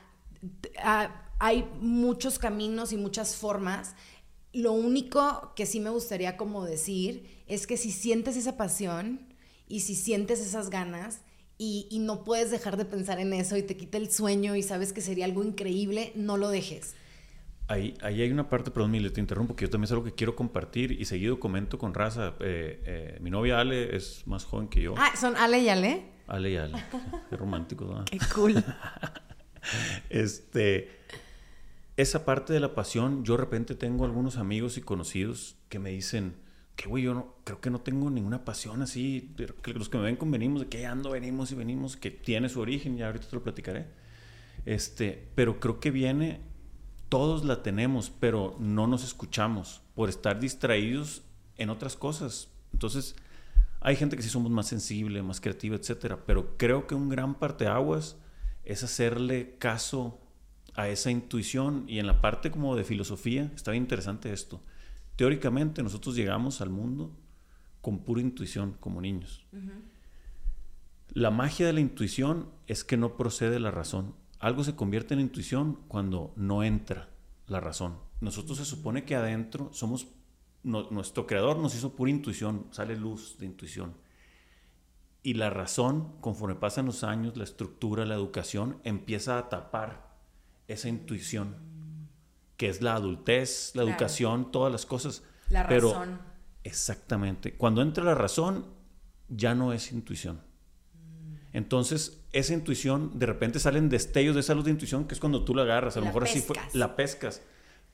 [1.38, 3.94] hay muchos caminos y muchas formas.
[4.52, 9.34] lo único que sí me gustaría como decir es que si sientes esa pasión
[9.66, 11.20] y si sientes esas ganas
[11.56, 14.62] y, y no puedes dejar de pensar en eso y te quita el sueño y
[14.62, 16.94] sabes que sería algo increíble, no lo dejes.
[17.72, 20.12] Ahí, ahí hay una parte, perdón, Mile, te interrumpo, que yo también es algo que
[20.12, 22.34] quiero compartir y seguido comento con raza.
[22.40, 24.94] Eh, eh, mi novia Ale es más joven que yo.
[24.98, 26.02] Ah, ¿son Ale y Ale?
[26.26, 26.84] Ale y Ale.
[27.30, 28.04] Qué romántico, ¿no?
[28.04, 28.62] Qué cool.
[30.10, 30.90] este,
[31.96, 35.88] esa parte de la pasión, yo de repente tengo algunos amigos y conocidos que me
[35.88, 36.34] dicen
[36.76, 39.96] que, güey, yo no, creo que no tengo ninguna pasión así, pero que los que
[39.96, 43.06] me ven con venimos, de que ando, venimos y venimos, que tiene su origen, ya
[43.06, 43.86] ahorita te lo platicaré.
[44.66, 46.51] Este, pero creo que viene,
[47.12, 51.20] todos la tenemos, pero no nos escuchamos por estar distraídos
[51.58, 52.48] en otras cosas.
[52.72, 53.16] Entonces,
[53.82, 57.34] hay gente que sí somos más sensible, más creativa, etcétera, pero creo que un gran
[57.34, 58.16] parte de aguas
[58.64, 60.22] es hacerle caso
[60.72, 64.62] a esa intuición y en la parte como de filosofía está bien interesante esto.
[65.16, 67.14] Teóricamente nosotros llegamos al mundo
[67.82, 69.44] con pura intuición como niños.
[71.10, 74.14] La magia de la intuición es que no procede la razón.
[74.42, 77.10] Algo se convierte en intuición cuando no entra
[77.46, 78.00] la razón.
[78.20, 80.08] Nosotros se supone que adentro somos,
[80.64, 83.94] nuestro creador nos hizo pura intuición, sale luz de intuición.
[85.22, 90.10] Y la razón, conforme pasan los años, la estructura, la educación, empieza a tapar
[90.66, 91.54] esa intuición,
[92.56, 95.22] que es la adultez, la educación, todas las cosas.
[95.50, 96.18] La Pero, razón.
[96.64, 97.56] Exactamente.
[97.56, 98.66] Cuando entra la razón,
[99.28, 100.40] ya no es intuición.
[101.52, 105.44] Entonces, esa intuición, de repente salen destellos de esa luz de intuición, que es cuando
[105.44, 107.42] tú la agarras, a lo mejor así fue, la pescas.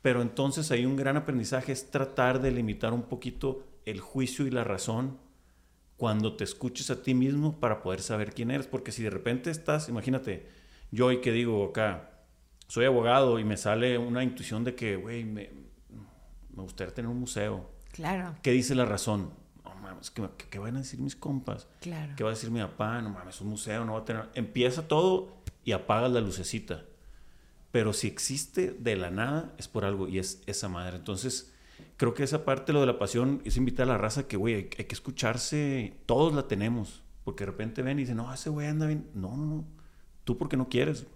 [0.00, 4.50] Pero entonces hay un gran aprendizaje, es tratar de limitar un poquito el juicio y
[4.50, 5.18] la razón
[5.96, 8.68] cuando te escuches a ti mismo para poder saber quién eres.
[8.68, 10.46] Porque si de repente estás, imagínate,
[10.92, 12.10] yo hoy que digo acá,
[12.68, 15.50] soy abogado y me sale una intuición de que, güey, me,
[16.54, 17.68] me gustaría tener un museo.
[17.90, 19.32] Claro, ¿Qué dice la razón?
[19.88, 21.66] Mames, ¿qué, qué- qué van a decir mis compas?
[21.80, 22.12] claro.
[22.16, 23.00] ¿Qué va a decir mi papá?
[23.02, 24.28] No mames, un museo, no va a tener...
[24.34, 26.84] Empieza todo y apagas la lucecita.
[27.70, 30.96] Pero si existe de la nada, es por algo y es esa madre.
[30.96, 31.52] Entonces,
[31.96, 34.54] creo que esa parte, lo de la pasión, es invitar a la raza que, güey,
[34.54, 37.02] hay, hay que escucharse, todos la tenemos.
[37.24, 39.06] Porque de repente ven y dicen, no, ese güey anda bien.
[39.14, 39.64] No, no, no.
[40.24, 41.06] Tú porque no quieres.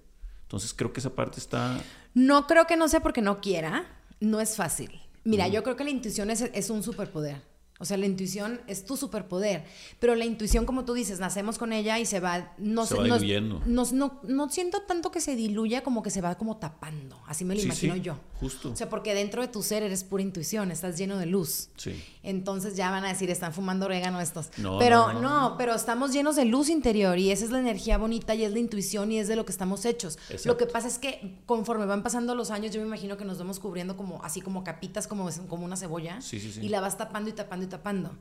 [0.42, 1.80] Entonces, creo que esa parte está...
[2.12, 3.87] No creo que no sea porque no quiera,
[4.20, 5.00] no es fácil.
[5.24, 7.40] Mira, yo creo que la intuición es, es un superpoder.
[7.83, 9.64] O sea, la intuición es tu superpoder.
[9.99, 12.55] Pero la intuición, como tú dices, nacemos con ella y se va.
[12.59, 13.61] No, Se va no- diluyendo.
[13.66, 17.18] no, no, no siento tanto que se diluya como que se va como tapando.
[17.27, 18.16] Así me lo Sí, imagino sí, yo.
[18.38, 18.71] Justo.
[18.73, 21.68] O sea, porque dentro de tu ser eres pura intuición, estás lleno de luz.
[21.77, 22.01] sí.
[22.25, 24.51] Entonces ya van a decir, están fumando orégano estos.
[24.57, 25.57] No, pero no, no, no.
[25.59, 28.61] pero estamos llenos de luz interior y esa es la energía bonita y es la
[28.61, 30.18] intuición y es de lo que estamos hechos.
[30.31, 30.47] Exacto.
[30.49, 33.38] Lo que pasa es que conforme van pasando los años, yo me imagino que nos
[33.38, 36.21] vamos cubriendo como así como capitas, como, como una cebolla.
[36.21, 36.61] Sí, sí, sí.
[36.62, 38.16] Y la vas tapando y tapando y tapando.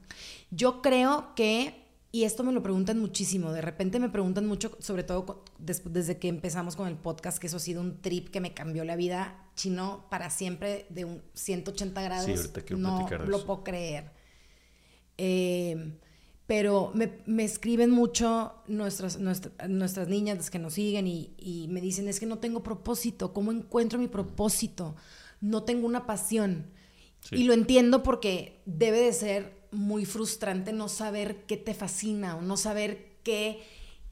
[0.49, 5.03] Yo creo que, y esto me lo preguntan muchísimo, de repente me preguntan mucho, sobre
[5.03, 8.53] todo desde que empezamos con el podcast, que eso ha sido un trip que me
[8.53, 12.25] cambió la vida chino para siempre de un 180 grados.
[12.25, 13.45] Sí, ahorita quiero no platicar lo eso.
[13.45, 14.11] puedo creer.
[15.17, 15.97] Eh,
[16.47, 21.67] pero me, me escriben mucho nuestras, nuestra- nuestras niñas, las que nos siguen, y, y
[21.69, 24.95] me dicen, es que no tengo propósito, ¿cómo encuentro mi propósito?
[25.39, 26.65] No tengo una pasión.
[27.29, 32.41] Y lo entiendo porque debe de ser muy frustrante no saber qué te fascina o
[32.41, 33.61] no saber qué,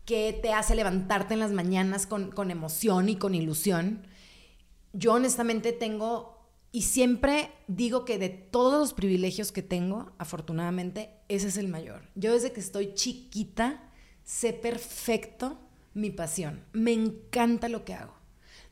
[0.05, 4.05] qué te hace levantarte en las mañanas con, con emoción y con ilusión.
[4.93, 11.47] Yo honestamente tengo, y siempre digo que de todos los privilegios que tengo, afortunadamente, ese
[11.47, 12.07] es el mayor.
[12.15, 13.83] Yo desde que estoy chiquita
[14.23, 15.59] sé perfecto
[15.93, 16.63] mi pasión.
[16.71, 18.13] Me encanta lo que hago.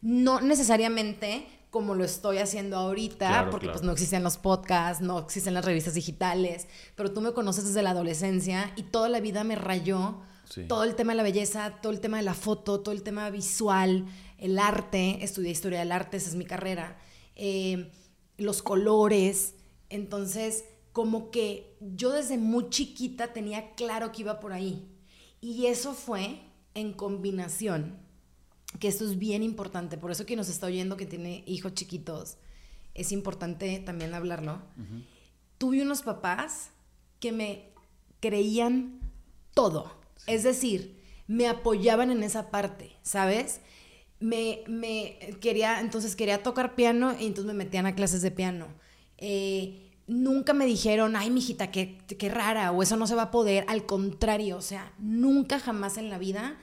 [0.02, 1.48] No necesariamente
[1.78, 3.78] como lo estoy haciendo ahorita, Claro, porque claro.
[3.78, 7.84] pues no existen los podcasts, no existen las revistas digitales, pero tú me conoces desde
[7.84, 10.64] la adolescencia y toda la vida me rayó Sí.
[10.68, 13.30] todo el tema de la belleza, todo el tema de la foto, todo el tema
[13.30, 14.08] visual,
[14.40, 16.98] el arte, estudié historia del arte, esa es mi carrera,
[17.36, 17.92] eh,
[18.40, 19.54] los colores,
[19.90, 20.64] entonces
[20.94, 24.90] como que yo desde muy chiquita tenía claro que iba por ahí
[25.42, 26.42] y eso fue
[26.74, 28.00] en combinación,
[28.80, 32.38] que esto es bien importante, por eso que nos está oyendo que tiene hijos chiquitos,
[32.94, 34.62] es importante también hablarlo.
[35.58, 36.72] Tuve unos papás
[37.20, 37.70] que me
[38.20, 39.00] creían
[39.54, 39.92] todo.
[40.26, 43.62] Es decir, me apoyaban en esa parte, ¿sabes?
[44.20, 48.68] Me, me quería, entonces quería tocar piano y entonces me metían a clases de piano.
[49.18, 53.32] Eh, nunca me dijeron, ay, mijita, qué, qué rara, o eso no se va a
[53.32, 53.66] poder.
[53.68, 56.58] Al contrario, o sea, nunca jamás en la vida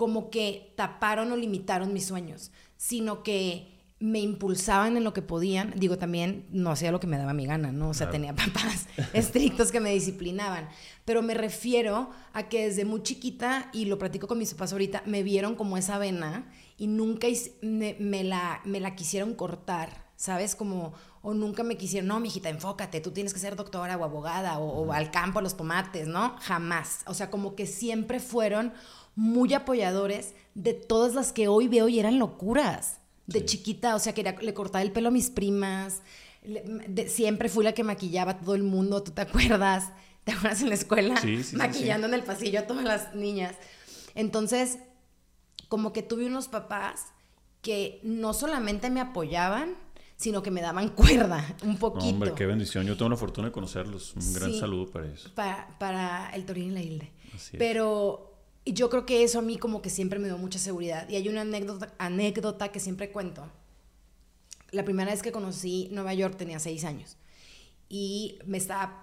[0.00, 5.74] como que taparon o limitaron mis sueños, sino que me impulsaban en lo que podían.
[5.76, 7.90] Digo, también no hacía lo que me daba mi gana, ¿no?
[7.90, 10.70] O sea, tenía papás estrictos que me disciplinaban.
[11.04, 15.02] Pero me refiero a que desde muy chiquita, y lo platico con mis papás ahorita,
[15.04, 17.28] me vieron como esa vena y nunca
[17.60, 20.56] me, la, me la quisieron cortar, ¿sabes?
[20.56, 24.60] Como, o nunca me quisieron, no, mijita, enfócate, tú tienes que ser doctora o abogada
[24.60, 26.36] o, o al campo a los tomates, ¿no?
[26.40, 27.00] Jamás.
[27.04, 28.72] O sea, como que siempre fueron
[29.14, 34.12] muy apoyadores de todas las que hoy veo y eran locuras de chiquita, o sea,
[34.12, 36.02] quería, le cortaba el pelo a mis primas,
[37.06, 39.92] siempre fui la que maquillaba a todo el mundo, ¿tú te acuerdas?
[40.24, 41.16] ¿Te acuerdas en la escuela?
[41.16, 43.54] Sí, sí, Maquillando en el pasillo a todas las niñas.
[44.14, 44.78] Entonces,
[45.68, 47.06] como que tuve unos papás
[47.62, 49.76] que no solamente me apoyaban,
[50.16, 52.06] sino que me daban cuerda un poquito.
[52.06, 52.86] hombre, qué bendición.
[52.86, 54.14] Yo tengo la fortuna de conocerlos.
[54.14, 55.30] Un gran saludo para eso.
[55.34, 57.12] Para, para el Torín y la Hilde.
[57.56, 58.29] Pero
[58.64, 61.08] y yo creo que eso a mí como que siempre me dio mucha seguridad.
[61.08, 63.48] Y hay una anécdota, anécdota que siempre cuento.
[64.70, 67.16] La primera vez que conocí Nueva York tenía seis años.
[67.88, 69.02] Y me estaba...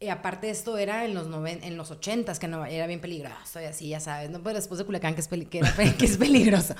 [0.00, 3.00] Y aparte de esto era en los, noven, en los 80 que no, era bien
[3.00, 4.30] peligroso y así, ya sabes.
[4.30, 6.74] No, pues después de Culiacán, que es, que, es peligroso.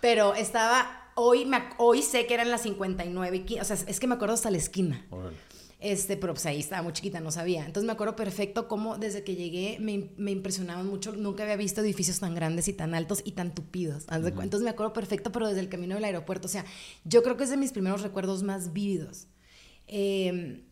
[0.00, 1.12] Pero estaba...
[1.16, 4.34] Hoy, me, hoy sé que eran las 59 y O sea, es que me acuerdo
[4.34, 5.04] hasta la esquina.
[5.80, 7.64] Este, pero pues ahí estaba muy chiquita, no sabía.
[7.64, 11.12] Entonces me acuerdo perfecto cómo desde que llegué me, me impresionaban mucho.
[11.12, 14.04] Nunca había visto edificios tan grandes y tan altos y tan tupidos.
[14.10, 16.48] Entonces me acuerdo perfecto, pero desde el camino del aeropuerto.
[16.48, 16.66] O sea,
[17.04, 19.26] yo creo que es de mis primeros recuerdos más vívidos.
[19.86, 20.64] Em,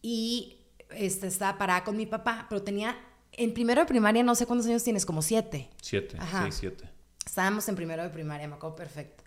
[0.00, 0.56] y
[0.90, 2.96] este, estaba parada con mi papá, pero tenía,
[3.32, 5.68] en primero de primaria, no sé cuántos años tienes, como siete.
[5.82, 6.50] Siete, Ajá.
[6.50, 6.88] siete.
[7.26, 9.24] Estábamos en primero de primaria, me acuerdo perfecto.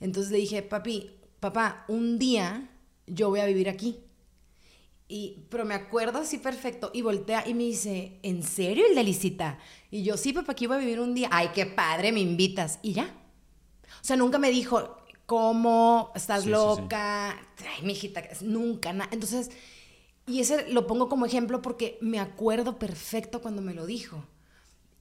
[0.00, 2.70] Entonces le dije, papi, papá, un día
[3.06, 4.00] yo voy a vivir aquí.
[5.08, 6.90] Y, pero me acuerdo así perfecto.
[6.92, 9.58] Y voltea y me dice, ¿en serio el delicita?
[9.90, 11.28] Y yo, sí, papá, aquí voy a vivir un día.
[11.32, 12.78] Ay, qué padre, me invitas.
[12.82, 13.14] Y ya.
[14.00, 16.12] O sea, nunca me dijo, ¿cómo?
[16.14, 17.30] ¿Estás loca?
[17.30, 18.92] Ay, mi hijita, nunca.
[18.92, 19.50] nada Entonces,
[20.26, 24.24] y ese lo pongo como ejemplo porque me acuerdo perfecto cuando me lo dijo.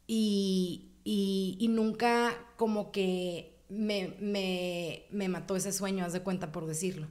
[0.07, 6.51] Y, y, y nunca como que me, me, me mató ese sueño, haz de cuenta
[6.53, 7.07] por decirlo.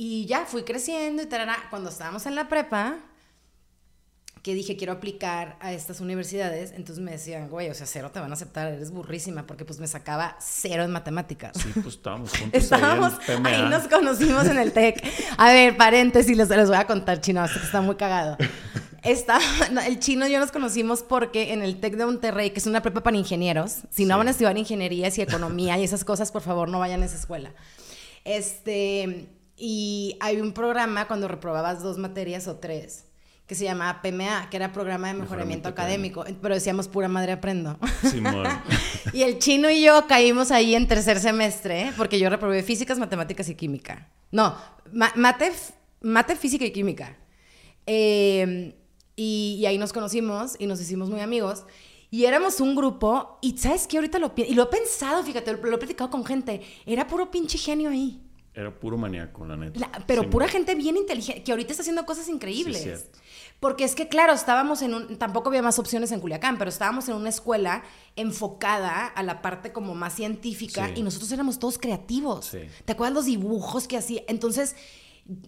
[0.00, 1.56] Y ya fui creciendo y tarara.
[1.70, 2.98] Cuando estábamos en la prepa,
[4.44, 8.20] que dije quiero aplicar a estas universidades, entonces me decían, güey, o sea, cero te
[8.20, 11.50] van a aceptar, eres burrísima, porque pues me sacaba cero en matemáticas.
[11.60, 12.62] Sí, pues estábamos juntos.
[12.62, 15.02] estábamos, ahí, nos conocimos en el TEC.
[15.36, 18.36] A ver, paréntesis, les, les voy a contar, chino, que está muy cagado.
[19.02, 19.40] Está,
[19.84, 22.82] el chino y yo nos conocimos porque en el TEC de Monterrey, que es una
[22.82, 26.42] prepa para ingenieros, si no van a estudiar ingenierías y economía y esas cosas, por
[26.42, 27.52] favor, no vayan a esa escuela.
[28.24, 33.08] Este y hay un programa cuando reprobabas dos materias o tres
[33.48, 37.78] que se llamaba PMA, que era Programa de Mejoramiento, Académico, pero decíamos pura madre aprendo.
[39.14, 43.48] y el chino y yo caímos ahí en tercer semestre, porque yo reprobé físicas, matemáticas
[43.48, 44.12] y química.
[44.30, 44.54] No,
[44.92, 45.52] mate,
[46.02, 47.16] mate, física y química.
[47.86, 48.74] Em,
[49.16, 51.64] y, ahí nos conocimos y nos hicimos muy amigos.
[52.10, 55.62] Y éramos un grupo, y sabes que ahorita lo y lo he pensado, fíjate, lo,
[55.62, 58.27] lo he platicado con gente, era puro pinche genio ahí.
[58.58, 59.88] Era puro maníaco, la neta.
[60.08, 63.08] pero pura gente bien inteligente, que ahorita está haciendo cosas increíbles.
[63.60, 65.16] Porque es que, claro, estábamos en un.
[65.16, 67.84] Tampoco había más opciones en Culiacán, pero estábamos en una escuela
[68.16, 72.50] enfocada a la parte como más científica y nosotros éramos todos creativos.
[72.84, 74.22] ¿Te acuerdas los dibujos que hacía?
[74.26, 74.74] Entonces,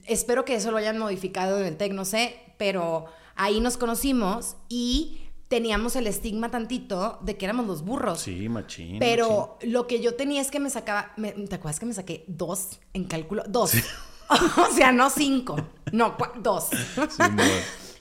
[0.04, 4.54] espero que eso lo hayan modificado en el TEC, no sé, pero ahí nos conocimos
[4.68, 5.18] y
[5.50, 8.20] teníamos el estigma tantito de que éramos los burros.
[8.20, 9.00] Sí, machín.
[9.00, 12.78] Pero lo que yo tenía es que me sacaba, ¿te acuerdas que me saqué dos
[12.94, 13.42] en cálculo?
[13.48, 13.72] Dos.
[14.30, 15.56] o sea, no cinco,
[15.90, 16.68] no, dos.
[16.70, 17.22] Sí,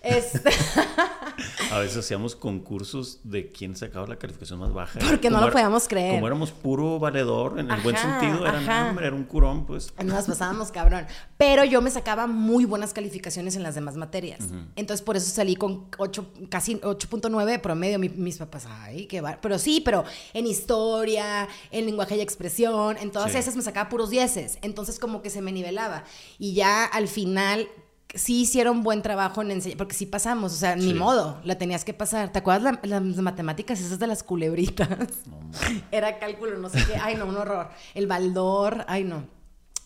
[0.01, 0.49] este...
[1.71, 4.99] A veces hacíamos concursos de quién sacaba la calificación más baja.
[5.07, 6.15] Porque no lo podíamos creer.
[6.15, 9.93] Como éramos puro valedor, en el buen sentido, era, era un curón, pues.
[10.03, 11.05] Nos pasábamos cabrón.
[11.37, 14.39] Pero yo me sacaba muy buenas calificaciones en las demás materias.
[14.75, 17.99] Entonces, por eso salí con 8, casi 8.9 de promedio.
[17.99, 19.39] mis papás, ay, qué bar.
[19.41, 24.09] Pero sí, pero en historia, en lenguaje y expresión, en todas esas me sacaba puros
[24.09, 24.57] dieces.
[24.61, 26.03] Entonces, como que se me nivelaba.
[26.37, 27.67] Y ya al final
[28.15, 31.85] sí hicieron buen trabajo en enseñar, porque sí pasamos, o sea, ni modo, la tenías
[31.85, 32.31] que pasar.
[32.31, 34.89] ¿Te acuerdas las matemáticas esas de las culebritas?
[35.91, 37.69] Era cálculo, no sé qué, ay no, un horror.
[37.93, 39.27] El baldor, ay no.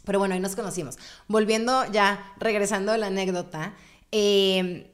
[0.06, 0.98] Pero bueno, ahí nos conocimos.
[1.28, 3.74] Volviendo ya, regresando a la anécdota,
[4.12, 4.90] eh,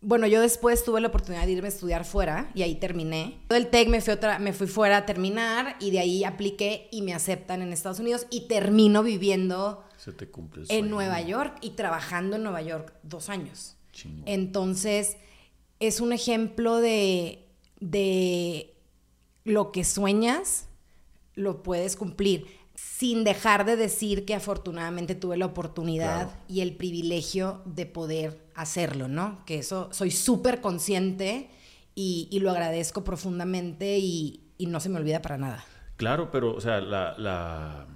[0.00, 3.40] bueno, yo después tuve la oportunidad de irme a estudiar fuera y ahí terminé.
[3.48, 7.02] Del TEC me fui, otra, me fui fuera a terminar y de ahí apliqué y
[7.02, 9.85] me aceptan en Estados Unidos y termino viviendo
[10.68, 13.76] en Nueva York y trabajando en Nueva York dos años.
[14.26, 15.16] Entonces,
[15.80, 17.46] es un ejemplo de,
[17.80, 18.74] de
[19.44, 20.68] lo que sueñas,
[21.34, 22.46] lo puedes cumplir.
[22.74, 29.08] sin dejar de decir que afortunadamente tuve la oportunidad y el privilegio de poder hacerlo,
[29.08, 29.42] ¿no?
[29.46, 31.48] Que eso soy súper consciente
[31.94, 35.64] y, lo agradezco profundamente y, no se me olvida para nada.
[35.96, 37.86] Claro, pero, o sea, la, la,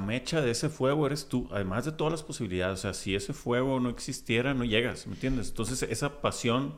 [0.00, 2.80] mecha de ese fuego eres tú, además de todas las posibilidades.
[2.80, 5.48] O sea, si ese fuego no existiera, no llegas, ¿me entiendes?
[5.48, 6.76] Entonces, esa pasión,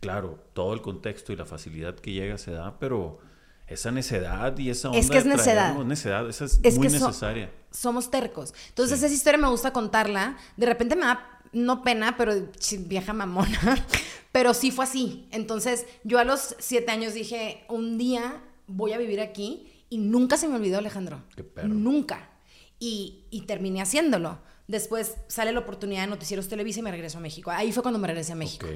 [0.00, 3.18] claro, todo el contexto y la facilidad que llega se da, pero
[3.66, 5.76] esa necedad y esa onda es que es necedad.
[5.84, 7.52] necedad, esa es, muy necesaria.
[7.70, 8.52] somos tercos.
[8.68, 10.36] Entonces, esa historia me gusta contarla.
[10.56, 12.34] De repente me da no pena, pero
[12.80, 13.86] vieja mamona.
[14.32, 15.28] pero sí fue así.
[15.30, 20.36] Entonces, yo a los siete años dije, un día voy a vivir aquí y nunca
[20.36, 21.22] se me olvidó, Alejandro.
[21.34, 21.68] Qué perro.
[21.68, 22.29] Nunca.
[22.80, 24.38] Y, y terminé haciéndolo.
[24.70, 27.50] Después sale la oportunidad de Noticieros Televisa y me regreso a México.
[27.50, 28.68] Ahí fue cuando me regresé a México.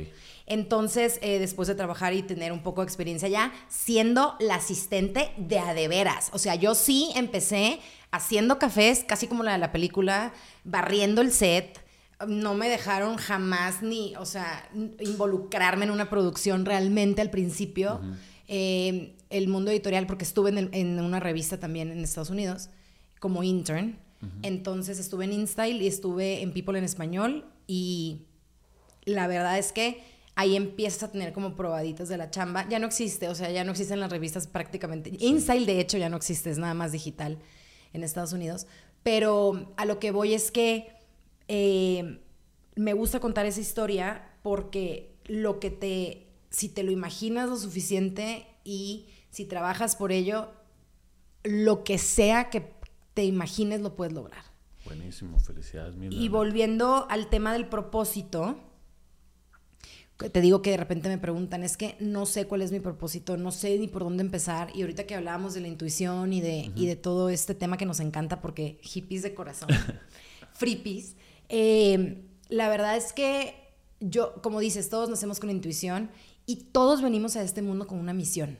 [0.44, 5.30] Entonces, eh, después de trabajar y tener un poco de experiencia ya, siendo la asistente
[5.36, 6.30] de adeveras.
[6.32, 7.78] O sea, yo sí empecé
[8.10, 10.32] haciendo cafés, casi como la de la película,
[10.64, 11.80] barriendo el set.
[12.26, 18.00] No me dejaron jamás ni, o sea, involucrarme en una producción realmente al principio.
[18.48, 22.68] Eh, el mundo editorial, porque estuve en, en una revista también en Estados Unidos
[23.20, 23.98] como intern.
[24.42, 28.22] Entonces estuve en InStyle y estuve en People en español y
[29.04, 30.02] la verdad es que
[30.34, 32.66] ahí empiezas a tener como probaditas de la chamba.
[32.68, 35.12] Ya no existe, o sea, ya no existen las revistas prácticamente.
[35.18, 37.38] InStyle de hecho ya no existe, es nada más digital
[37.92, 38.66] en Estados Unidos.
[39.02, 40.88] Pero a lo que voy es que
[41.48, 42.20] eh,
[42.74, 48.46] me gusta contar esa historia porque lo que te, si te lo imaginas lo suficiente
[48.64, 50.50] y si trabajas por ello,
[51.42, 52.60] lo que sea que
[53.14, 54.42] te imagines lo puedes lograr.
[54.84, 55.96] Buenísimo, felicidades.
[55.96, 58.58] Mi y volviendo al tema del propósito,
[60.16, 63.36] te digo que de repente me preguntan, es que no sé cuál es mi propósito,
[63.36, 64.70] no sé ni por dónde empezar.
[64.76, 67.86] Y ahorita que hablábamos de la intuición y de, y de todo este tema que
[67.86, 69.68] nos encanta, porque hippies de corazón,
[70.52, 71.16] frippies,
[71.48, 73.54] eh, la verdad es que
[74.00, 76.10] yo, como dices, todos nacemos con intuición
[76.46, 78.58] y todos venimos a este mundo con una misión.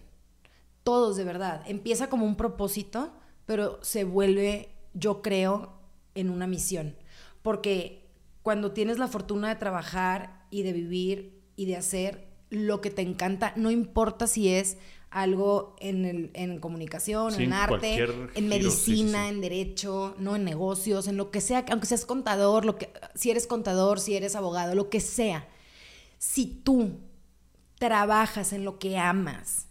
[0.85, 1.63] Todos, de verdad.
[1.67, 3.13] Empieza como un propósito
[3.47, 5.73] pero se vuelve, yo creo,
[6.15, 6.97] en una misión.
[7.43, 8.07] Porque
[8.43, 13.03] cuando tienes la fortuna de trabajar y de vivir y de hacer lo que te
[13.03, 14.77] encanta, no importa si es
[15.11, 21.17] algo en, el, en comunicación, en arte, en medicina, en derecho, no en negocios, en
[21.17, 24.91] lo que sea, aunque seas contador, lo que, si eres contador, si eres abogado, lo
[24.91, 25.47] que sea.
[26.19, 26.99] Si tú
[27.79, 29.69] trabajas en lo que amas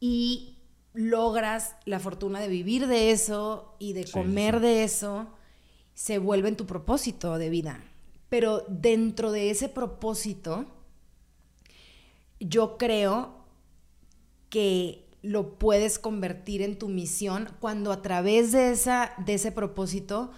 [0.00, 0.51] y
[0.94, 5.28] logras la fortuna de vivir de eso y de comer de eso,
[5.94, 7.84] se vuelve en tu propósito de vida.
[8.28, 10.66] Pero dentro de ese propósito,
[12.40, 13.42] yo creo
[14.48, 20.30] que lo puedes convertir en tu misión cuando a través de, esa, de ese propósito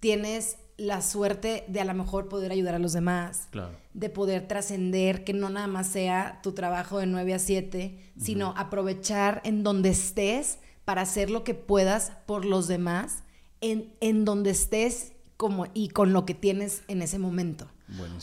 [0.00, 3.48] tienes la suerte de a lo mejor poder ayudar a los demás,
[3.92, 8.54] de poder trascender, que no nada más sea tu trabajo de 9 a 7, sino
[8.56, 13.22] aprovechar en donde estés para hacer lo que puedas por los demás,
[13.60, 17.68] en, en donde estés como, y con lo que tienes en ese momento.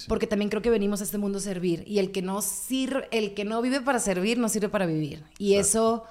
[0.07, 3.07] Porque también creo que venimos a este mundo a servir y el que no sirve,
[3.11, 5.23] el que no vive para servir no sirve para vivir.
[5.37, 6.03] Y eso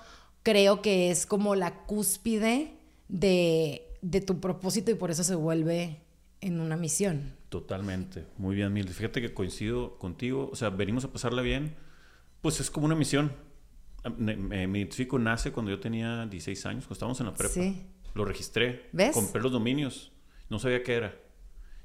[0.42, 2.72] creo que es como la cúspide
[3.08, 6.00] de, de tu propósito y por eso se vuelve
[6.40, 7.34] en una misión.
[7.48, 8.88] Totalmente, muy bien, Mil.
[8.88, 11.74] Fíjate que coincido contigo, o sea, venimos a pasarla bien,
[12.40, 13.32] pues es como una misión.
[14.16, 17.52] Me, me, identifico, nace cuando yo tenía 16 años, cuando estábamos en la prepa.
[17.52, 17.86] Sí.
[18.14, 19.14] Lo registré, ¿Ves?
[19.14, 20.12] compré los dominios,
[20.48, 21.14] no sabía qué era.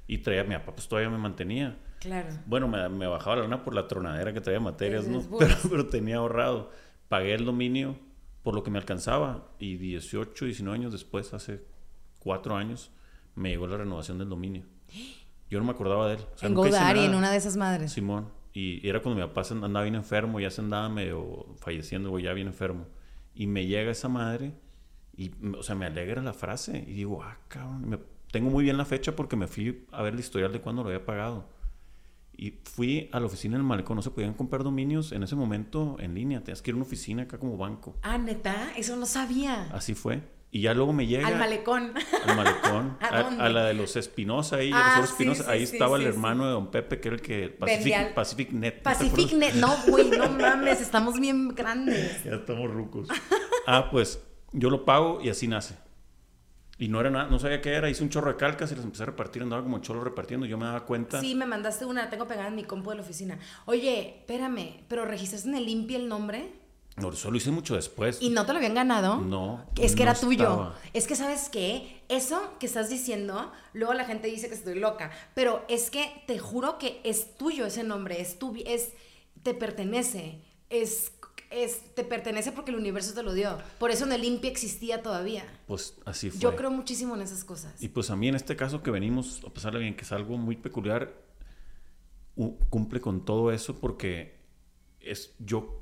[0.08, 1.78] Y traía, mi papá pues todavía me mantenía.
[2.00, 2.30] Claro.
[2.46, 5.22] Bueno, me, me bajaba la lana por la tronadera que traía materias, ¿no?
[5.40, 6.72] Pero, pero tenía ahorrado.
[7.10, 7.98] Pagué el dominio
[8.46, 11.66] por lo que me alcanzaba y 18, 19 años después, hace
[12.20, 12.92] cuatro años,
[13.36, 14.64] me llegó la renovación del dominio.
[15.50, 16.22] Yo no me acordaba de él.
[16.42, 17.92] en Godari, en una de esas madres.
[17.92, 18.30] Simón.
[18.54, 22.34] Y era cuando mi papá andaba bien enfermo, ya se andaba medio falleciendo, o ya
[22.34, 22.88] bien enfermo.
[23.34, 24.54] Y me llega esa madre
[25.18, 26.84] y, o sea, me alegra la frase.
[26.88, 28.00] Y digo, ah, cabrón.
[28.32, 30.90] tengo muy bien la fecha porque me fui a ver el historial de cuándo lo
[30.90, 31.50] había pagado.
[32.38, 33.98] Y fui a la oficina del malecón.
[33.98, 36.42] No se podían comprar dominios en ese momento en línea.
[36.42, 37.98] Tenías que ir a una oficina acá como banco.
[38.04, 39.64] Ah, neta, eso no sabía.
[39.74, 40.22] Así fue.
[40.52, 41.28] Y ya luego me llega.
[41.28, 41.94] Al malecón.
[42.26, 42.98] Al malecón.
[43.02, 44.72] ¿A, la de los Espinosa ahí.
[44.74, 45.52] Ah, Espinosa.
[45.52, 47.50] ahí estaba el hermano de Don Pepe, que era el que.
[47.50, 48.82] Pacific, Pacific Net.
[48.82, 49.54] Pacific Net.
[49.56, 50.80] No, güey, no mames.
[50.80, 52.24] Estamos bien grandes.
[52.24, 53.10] Ya estamos rucos.
[53.68, 54.22] Ah, pues
[54.54, 55.76] yo lo pago y así nace.
[56.78, 58.84] Y no era nada, no sabía qué era, hice un chorro de calcas y las
[58.84, 61.22] empecé a repartir, andaba como cholo repartiendo, yo me daba cuenta.
[61.22, 63.40] Sí, me mandaste una, la tengo pegada en mi compu de la oficina.
[63.66, 66.52] Oye, espérame, ¿pero registraste en el INPI el nombre?
[66.98, 68.22] No, eso lo hice mucho después.
[68.22, 69.18] ¿Y no te lo habían ganado?
[69.18, 69.66] No.
[69.80, 70.44] Es que no era tuyo.
[70.44, 70.80] estaba.
[70.94, 72.02] Es que, ¿sabes qué?
[72.08, 75.12] Eso que estás diciendo, luego la gente dice que estoy loca.
[75.34, 78.22] Pero es que te juro que es tuyo ese nombre.
[78.22, 78.94] Es tu, es,
[79.44, 80.40] te pertenece.
[80.70, 81.12] Es,
[81.50, 83.58] es, te pertenece porque el universo te lo dio.
[83.78, 85.44] Por eso en el Limpia existía todavía.
[85.68, 86.40] Pues así fue.
[86.40, 87.74] Yo creo muchísimo en esas cosas.
[87.84, 90.12] Y pues a mí en este caso que venimos, a pesar de bien que es
[90.14, 91.14] algo muy peculiar,
[92.70, 94.36] cumple con todo eso porque
[95.02, 95.80] es yo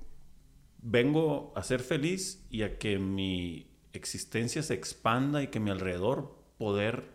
[0.84, 6.36] vengo a ser feliz y a que mi existencia se expanda y que mi alrededor
[6.58, 7.14] poder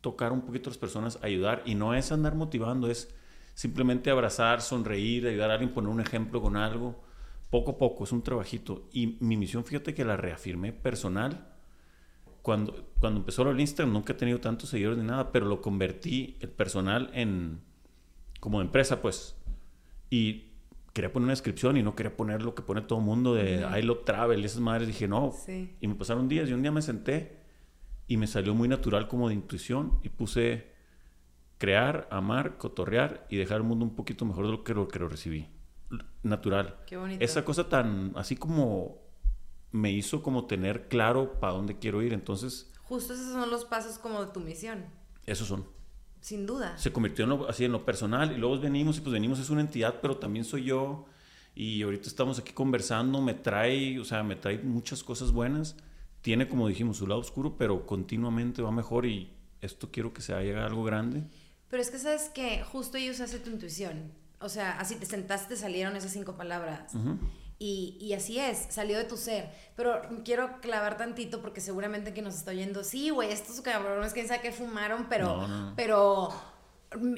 [0.00, 1.62] tocar un poquito a las personas, ayudar.
[1.66, 3.14] Y no es andar motivando, es
[3.54, 7.02] simplemente abrazar, sonreír, ayudar a alguien, poner un ejemplo con algo,
[7.50, 8.88] poco a poco, es un trabajito.
[8.92, 11.52] Y mi misión, fíjate que la reafirmé personal.
[12.42, 16.36] Cuando, cuando empezó del Instagram nunca he tenido tantos seguidores ni nada, pero lo convertí
[16.40, 17.60] el personal en
[18.40, 19.34] como empresa, pues.
[20.08, 20.45] Y
[20.96, 23.66] quería poner una descripción y no quería poner lo que pone todo el mundo de
[23.78, 24.88] I love travel y esas madres.
[24.88, 25.30] Dije, no.
[25.44, 25.76] Sí.
[25.78, 27.36] Y me pasaron días y un día me senté
[28.06, 30.72] y me salió muy natural como de intuición y puse
[31.58, 34.98] crear, amar, cotorrear y dejar el mundo un poquito mejor de lo que lo, que
[34.98, 35.48] lo recibí.
[36.22, 36.78] Natural.
[36.86, 37.22] Qué bonito.
[37.22, 38.98] Esa cosa tan así como
[39.72, 42.14] me hizo como tener claro para dónde quiero ir.
[42.14, 44.86] Entonces, Justo esos son los pasos como de tu misión.
[45.26, 45.66] esos son.
[46.26, 46.76] Sin duda.
[46.76, 49.48] Se convirtió en lo- así en lo personal y luego venimos y pues venimos es
[49.48, 51.06] una entidad, pero también soy yo.
[51.54, 55.76] Y ahorita estamos aquí conversando, me trae, o sea, me trae muchas cosas buenas.
[56.22, 60.40] Tiene, como dijimos, su lado oscuro, pero continuamente va mejor y esto quiero que sea
[60.40, 61.22] llegue a algo grande.
[61.70, 64.10] Pero es que sabes que justo ahí usaste tu intuición.
[64.40, 66.92] O sea, así te sentaste, te salieron esas cinco palabras.
[67.58, 69.50] Y, y así es, salió de tu ser.
[69.76, 74.28] Pero quiero clavar tantito porque seguramente que nos está oyendo, sí, güey, estos cabrones, quién
[74.28, 76.30] sabe qué fumaron, pero, No, no, pero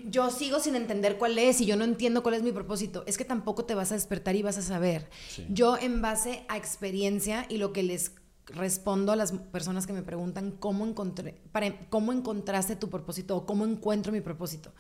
[0.07, 3.05] yo sigo sin entender cuál es y yo no entiendo cuál es mi propósito.
[3.07, 5.09] Es que tampoco te vas a despertar y vas a saber.
[5.29, 5.47] Sí.
[5.51, 8.13] Yo en base a experiencia y lo que les
[8.47, 13.47] respondo a las personas que me preguntan cómo encontré, para, cómo encontraste tu propósito o
[13.47, 14.73] cómo encuentro mi propósito.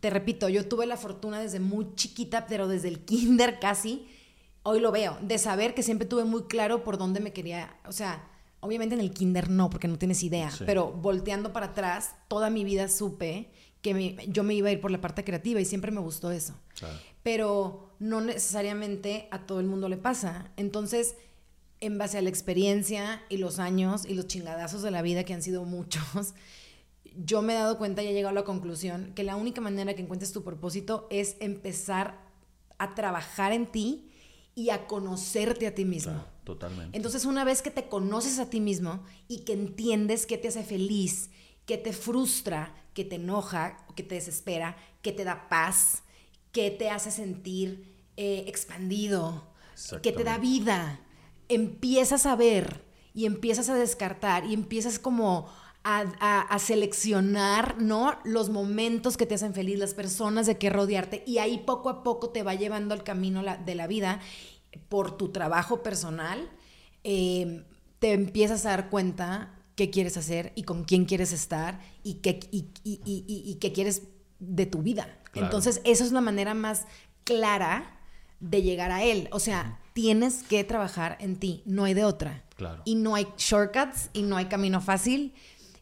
[0.00, 4.06] Te repito, yo tuve la fortuna desde muy chiquita, pero desde el kinder casi,
[4.68, 7.92] hoy lo veo, de saber que siempre tuve muy claro por dónde me quería, o
[7.92, 8.28] sea,
[8.60, 10.64] obviamente en el kinder no, porque no tienes idea, Sí.
[10.66, 13.50] pero volteando para atrás, toda mi vida supe
[13.82, 16.30] que me- yo me iba a ir por la parte creativa y siempre me gustó
[16.32, 16.96] eso Claro.
[17.22, 20.50] pero no necesariamente a todo el mundo le pasa.
[20.56, 21.14] Entonces,
[21.80, 25.34] en base a la experiencia y los años y los chingadazos de la vida, que
[25.34, 26.02] han sido muchos,
[27.24, 29.94] yo me he dado cuenta y he llegado a la conclusión que la única manera
[29.94, 32.18] que encuentres tu propósito es empezar
[32.78, 34.07] a trabajar en ti
[34.58, 36.14] y a conocerte a ti mismo.
[36.14, 36.96] Claro, totalmente.
[36.96, 40.64] Entonces, una vez que te conoces a ti mismo y que entiendes qué te hace
[40.64, 41.30] feliz,
[41.64, 46.02] qué te frustra, qué te enoja, qué te desespera, qué te da paz,
[46.50, 49.46] qué te hace sentir eh, expandido,
[50.02, 51.06] qué te da vida,
[51.48, 52.84] empiezas a ver
[53.14, 55.48] y empiezas a descartar y empiezas como
[55.90, 58.18] a, a- a seleccionar, ¿no?
[58.24, 62.02] Los momentos que te hacen feliz, las personas de que rodearte y ahí poco a
[62.02, 64.20] poco te va llevando al camino la- de la vida
[64.90, 66.50] por tu trabajo personal,
[67.04, 67.64] eh,
[68.00, 72.38] te empiezas a dar cuenta qué quieres hacer y con quién quieres estar y qué,
[72.50, 74.02] y, y- y- y- y qué quieres
[74.40, 75.18] de tu vida.
[75.32, 75.46] Claro.
[75.46, 76.84] Entonces, esa es la manera más
[77.24, 77.98] clara
[78.40, 79.28] de llegar a él.
[79.32, 82.44] O sea, tienes que trabajar en ti, no hay de otra.
[82.56, 82.82] Claro.
[82.84, 85.32] Y no hay shortcuts y no hay camino fácil.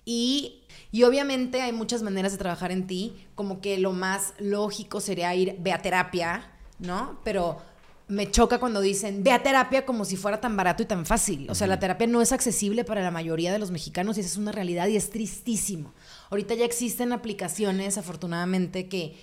[0.06, 5.00] Y, y obviamente hay muchas maneras de trabajar en ti, como que lo más lógico
[5.00, 7.18] sería ir, ve a terapia, ¿no?
[7.24, 7.58] Pero
[8.08, 11.50] me choca cuando dicen, ve a terapia como si fuera tan barato y tan fácil.
[11.50, 14.28] O sea, la terapia no es accesible para la mayoría de los mexicanos y esa
[14.28, 15.92] es una realidad y es tristísimo.
[16.30, 19.16] Ahorita ya existen aplicaciones, afortunadamente, que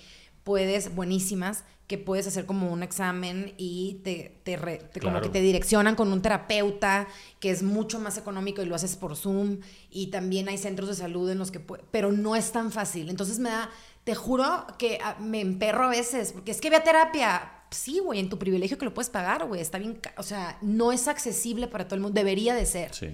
[0.44, 5.28] puedes, buenísimas, que puedes hacer como un examen y te, te re- te- como que
[5.28, 7.06] te direccionan con un terapeuta
[7.40, 9.58] que es mucho más económico y lo haces por Zoom
[9.90, 13.10] y también hay centros de salud en los que pero no es tan fácil.
[13.10, 13.70] Entonces me da,
[14.04, 17.50] te juro que ah, me emperro a veces porque es que ve a terapia.
[17.70, 20.92] Sí, güey, en tu privilegio que lo puedes pagar, güey, está bien, o sea, no
[20.92, 22.94] es accesible para todo el mundo, debería de ser.
[22.94, 23.08] Sí.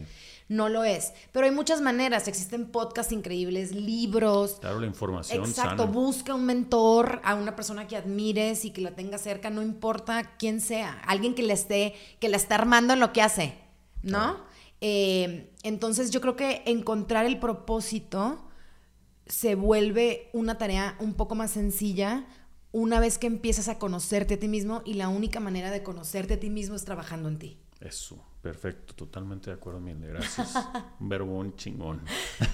[0.50, 5.84] No lo es, pero hay muchas maneras, existen podcasts increíbles, libros, Claro, la información Exacto,
[5.84, 5.92] sana.
[5.92, 10.36] busca un mentor, a una persona que admires y que la tenga cerca, no importa
[10.38, 13.54] quién sea, alguien que le esté, que la está armando en lo que hace,
[14.02, 14.10] ¿no?
[14.10, 14.44] Claro.
[14.80, 18.42] Eh, entonces yo creo que encontrar el propósito
[19.26, 22.26] se vuelve una tarea un poco más sencilla
[22.72, 26.34] una vez que empiezas a conocerte a ti mismo y la única manera de conocerte
[26.34, 27.58] a ti mismo es trabajando en ti.
[27.80, 30.54] Eso, perfecto, totalmente de acuerdo, Milde, gracias.
[31.00, 32.00] Un verbón chingón.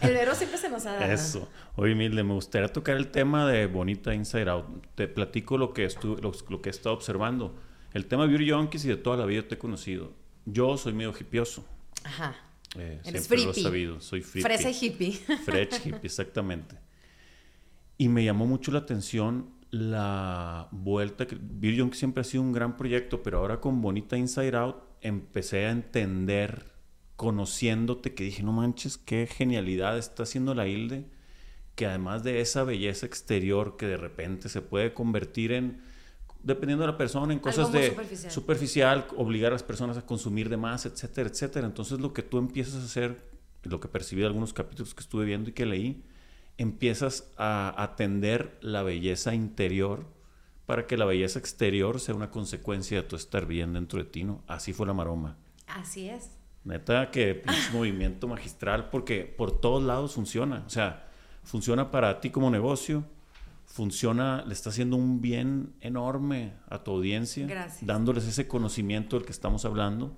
[0.00, 1.12] El vero siempre se nos ha dado.
[1.12, 1.48] Eso.
[1.76, 4.86] Oye, Milde, me gustaría tocar el tema de Bonita Inside Out.
[4.94, 7.54] Te platico lo que, estu lo, lo que he estado observando.
[7.92, 10.12] El tema de Beauty Junkies y de toda la vida te he conocido.
[10.44, 11.64] Yo soy medio hipioso.
[12.04, 12.36] Ajá.
[12.76, 13.62] Eh, Eres siempre lo he frippy.
[13.62, 14.00] sabido.
[14.00, 14.42] Soy frippy.
[14.42, 15.12] Fresa hippie.
[15.12, 16.76] Fresh hippie, exactamente.
[17.98, 22.52] Y me llamó mucho la atención la vuelta que Beauty Junkies siempre ha sido un
[22.52, 26.72] gran proyecto, pero ahora con Bonita Inside Out empecé a entender,
[27.16, 31.06] conociéndote, que dije, no manches, qué genialidad está haciendo la Hilde,
[31.74, 35.82] que además de esa belleza exterior que de repente se puede convertir en,
[36.42, 38.32] dependiendo de la persona, en cosas de superficial.
[38.32, 41.66] superficial, obligar a las personas a consumir de más, etcétera, etcétera.
[41.66, 43.30] Entonces lo que tú empiezas a hacer,
[43.62, 46.02] lo que percibí de algunos capítulos que estuve viendo y que leí,
[46.56, 50.15] empiezas a atender la belleza interior
[50.66, 54.24] para que la belleza exterior sea una consecuencia de tu estar bien dentro de ti,
[54.24, 54.42] ¿no?
[54.46, 55.36] Así fue la maroma.
[55.68, 56.30] Así es.
[56.64, 60.64] Neta que pinche movimiento magistral porque por todos lados funciona.
[60.66, 61.08] O sea,
[61.44, 63.04] funciona para ti como negocio,
[63.64, 67.86] funciona, le está haciendo un bien enorme a tu audiencia, Gracias.
[67.86, 70.16] dándoles ese conocimiento del que estamos hablando.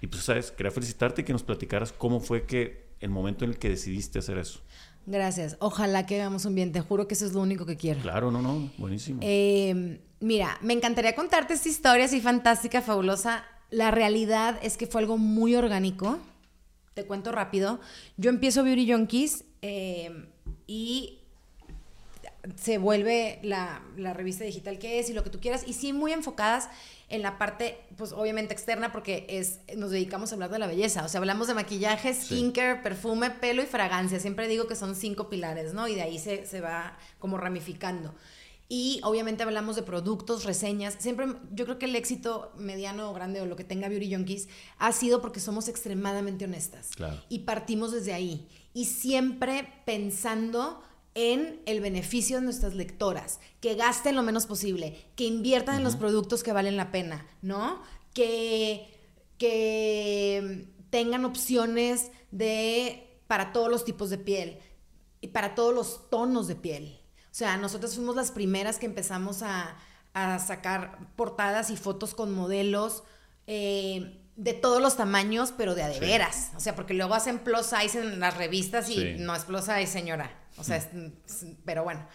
[0.00, 3.50] Y pues, sabes, quería felicitarte y que nos platicaras cómo fue que el momento en
[3.50, 4.60] el que decidiste hacer eso.
[5.06, 5.56] Gracias.
[5.60, 6.72] Ojalá que hagamos un bien.
[6.72, 8.00] Te juro que eso es lo único que quiero.
[8.00, 9.20] Claro, no, no, buenísimo.
[9.22, 13.44] Eh, mira, me encantaría contarte esta historia así fantástica, fabulosa.
[13.70, 16.18] La realidad es que fue algo muy orgánico.
[16.94, 17.80] Te cuento rápido.
[18.16, 20.26] Yo empiezo Beauty Junkies eh,
[20.66, 21.18] y
[22.56, 25.64] se vuelve la, la revista digital que es y lo que tú quieras.
[25.66, 26.68] Y sí, muy enfocadas
[27.10, 31.04] en la parte, pues obviamente externa, porque es, nos dedicamos a hablar de la belleza.
[31.04, 32.26] O sea, hablamos de maquillaje, Sí.
[32.36, 34.18] skincare, perfume, pelo y fragancia.
[34.20, 35.88] Siempre digo que son cinco pilares, ¿no?
[35.88, 38.14] Y de ahí se, se va como ramificando.
[38.72, 40.94] Y obviamente hablamos de productos, reseñas.
[41.00, 44.48] Siempre, yo creo que el éxito mediano o grande o lo que tenga Beauty Junkies
[44.78, 46.90] ha sido porque somos extremadamente honestas.
[46.94, 47.20] Claro.
[47.28, 48.46] Y partimos desde ahí.
[48.72, 50.80] Y siempre pensando
[51.14, 55.96] en el beneficio de nuestras lectoras, que gasten lo menos posible, que inviertan en los
[55.96, 57.82] productos que valen la pena, ¿no?
[58.14, 58.86] Que,
[59.38, 64.58] que tengan opciones de para todos los tipos de piel
[65.20, 67.00] y para todos los tonos de piel.
[67.26, 69.76] O sea, nosotros fuimos las primeras que empezamos a,
[70.14, 73.02] a sacar portadas y fotos con modelos
[73.46, 76.00] eh, de todos los tamaños, pero de a de Sí.
[76.00, 76.50] veras.
[76.56, 79.14] O sea, porque luego hacen plus size en las revistas y Sí.
[79.18, 80.36] no es plus size, señora.
[80.56, 80.88] O sea, es-
[81.64, 82.06] pero bueno,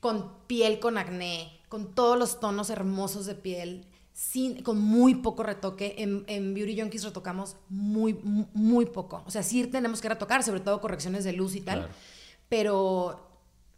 [0.00, 5.42] con piel con acné, con todos los tonos hermosos de piel, sin, con muy poco
[5.42, 5.94] retoque.
[5.98, 9.22] En, en Beauty Junkies retocamos muy, muy, muy poco.
[9.26, 11.80] O sea, sí tenemos que retocar, sobre todo correcciones de luz y tal.
[11.80, 11.94] Claro.
[12.48, 13.28] Pero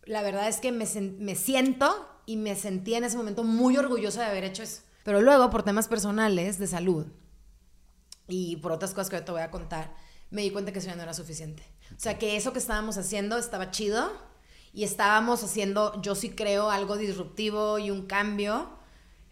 [0.05, 0.85] la verdad es que me,
[1.19, 4.83] me siento y me sentí en ese momento muy orgullosa de haber hecho eso.
[5.05, 7.07] Pero luego, por temas personales de salud
[8.27, 9.95] y por otras cosas que ahora te voy a contar,
[10.31, 11.63] me di cuenta que eso ya no era suficiente.
[11.97, 14.11] O sea, que eso que estábamos haciendo estaba chido
[14.73, 18.71] y estábamos haciendo, yo sí creo, algo disruptivo y un cambio,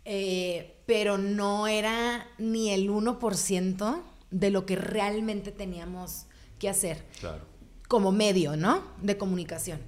[0.04, 6.26] eh, pero no era ni el 1% de lo que realmente teníamos
[6.58, 7.44] que hacer Claro.
[7.88, 8.82] como medio, ¿no?
[9.02, 9.80] De comunicación,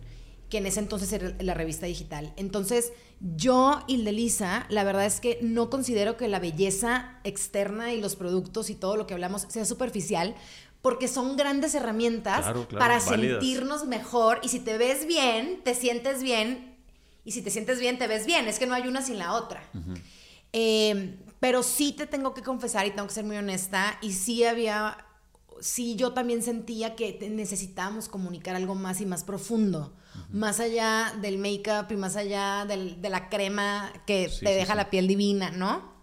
[0.50, 2.32] que en ese entonces era la revista digital.
[2.36, 2.92] Entonces,
[3.34, 8.70] yo, Ildelisa, la verdad es que no considero que la belleza externa y los productos
[8.70, 10.36] y todo lo que hablamos sea superficial,
[10.88, 13.40] porque son grandes herramientas Claro, claro, para válidas.
[13.44, 16.78] sentirnos mejor y si te ves bien, te sientes bien
[17.26, 18.48] y si te sientes bien, te ves bien.
[18.48, 19.62] Es que no hay una sin la otra.
[20.54, 24.44] Eh, pero sí te tengo que confesar y tengo que ser muy honesta y sí
[24.44, 24.96] había,
[25.60, 29.94] sí yo también sentía que necesitábamos comunicar algo más y más profundo,
[30.30, 34.54] más allá del make-up y más allá del- de la crema que Sí, te sí,
[34.54, 34.76] deja sí.
[34.78, 35.97] la piel divina, ¿no?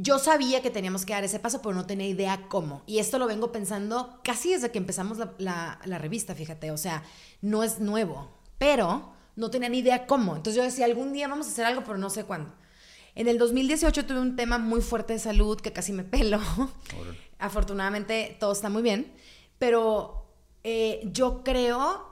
[0.00, 2.82] Yo sabía que teníamos que dar ese paso, pero no tenía idea cómo.
[2.86, 6.70] Y esto lo vengo pensando casi desde que empezamos la, la- la revista, fíjate.
[6.70, 7.02] O sea,
[7.42, 10.36] no es nuevo, pero no tenía ni idea cómo.
[10.36, 12.52] Entonces yo decía, algún día vamos a hacer algo, pero no sé cuándo.
[13.16, 16.38] En el 2018 tuve un tema muy fuerte de salud que casi me pelo.
[17.00, 17.18] Órale.
[17.40, 19.12] Afortunadamente todo está muy bien,
[19.58, 20.26] pero
[20.62, 22.06] eh, yo creo,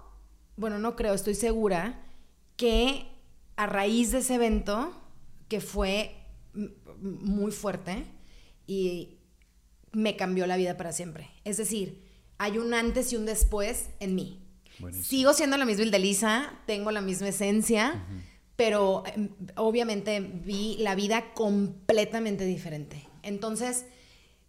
[0.57, 2.03] bueno, no creo, estoy segura
[2.57, 3.07] que
[3.57, 4.93] a raíz de ese evento,
[5.49, 6.17] que fue
[7.01, 8.05] muy fuerte
[8.67, 9.19] y
[9.93, 11.31] me cambió la vida para siempre.
[11.45, 12.03] Es decir,
[12.39, 14.43] hay un antes y un después en mí.
[14.79, 15.09] Buenísimo.
[15.09, 18.05] Sigo siendo la misma Ildelisa, tengo la misma esencia,
[18.57, 23.09] pero em, obviamente vi la vida completamente diferente.
[23.23, 23.87] Entonces,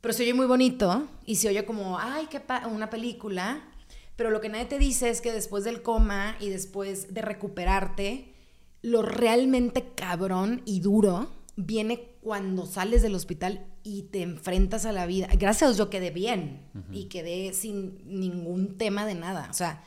[0.02, 3.70] pero se oye muy bonito y se oye como, ay, qué una película,
[4.16, 8.34] pero lo que nadie te dice es que después del coma y después de recuperarte,
[8.82, 15.06] lo realmente cabrón y duro viene cuando sales del hospital y te enfrentas a la
[15.06, 15.30] vida.
[15.40, 16.60] Gracias a Dios yo quedé bien
[16.92, 19.48] y quedé sin ningún tema de nada.
[19.50, 19.82] O sea,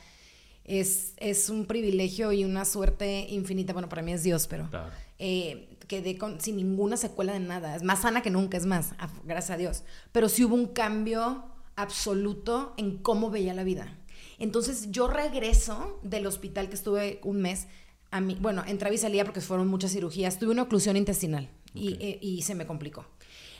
[0.63, 3.73] es, es un privilegio y una suerte infinita.
[3.73, 4.89] Bueno, para mí es Dios, pero Claro.
[5.19, 7.75] eh, quedé con, sin ninguna secuela de nada.
[7.75, 9.83] Es más sana que nunca, es más, gracias a Dios.
[10.11, 13.99] Pero sí hubo un cambio absoluto en cómo veía la vida.
[14.39, 17.67] Entonces yo regreso del hospital que estuve un mes.
[18.09, 20.39] A mí, bueno, entraba y salía porque fueron muchas cirugías.
[20.39, 23.05] Tuve una oclusión intestinal y, eh, y se me complicó.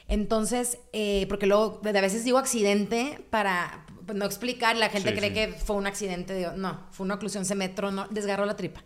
[0.07, 5.53] Entonces, eh, porque luego a veces digo accidente para no explicar, la gente cree que
[5.53, 8.83] fue un accidente, no, fue una oclusión, se me tronó, desgarró la tripa.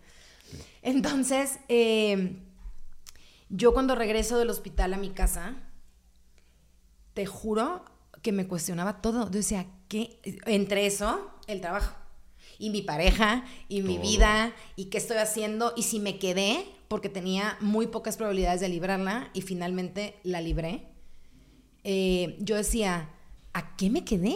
[0.84, 2.38] Entonces, eh,
[3.49, 5.55] yo cuando regreso del hospital a mi casa,
[7.15, 7.86] te juro
[8.21, 9.26] que me cuestionaba todo.
[9.26, 10.19] Yo decía, ¿qué?
[10.45, 11.95] Entre eso, el trabajo.
[12.58, 17.10] Y mi pareja, y mi vida, y qué estoy haciendo, y si me quedé, porque
[17.10, 20.88] tenía muy pocas probabilidades de librarla, y finalmente la libré.
[21.84, 23.10] Eh, yo decía,
[23.53, 24.36] ¿a qué me quedé?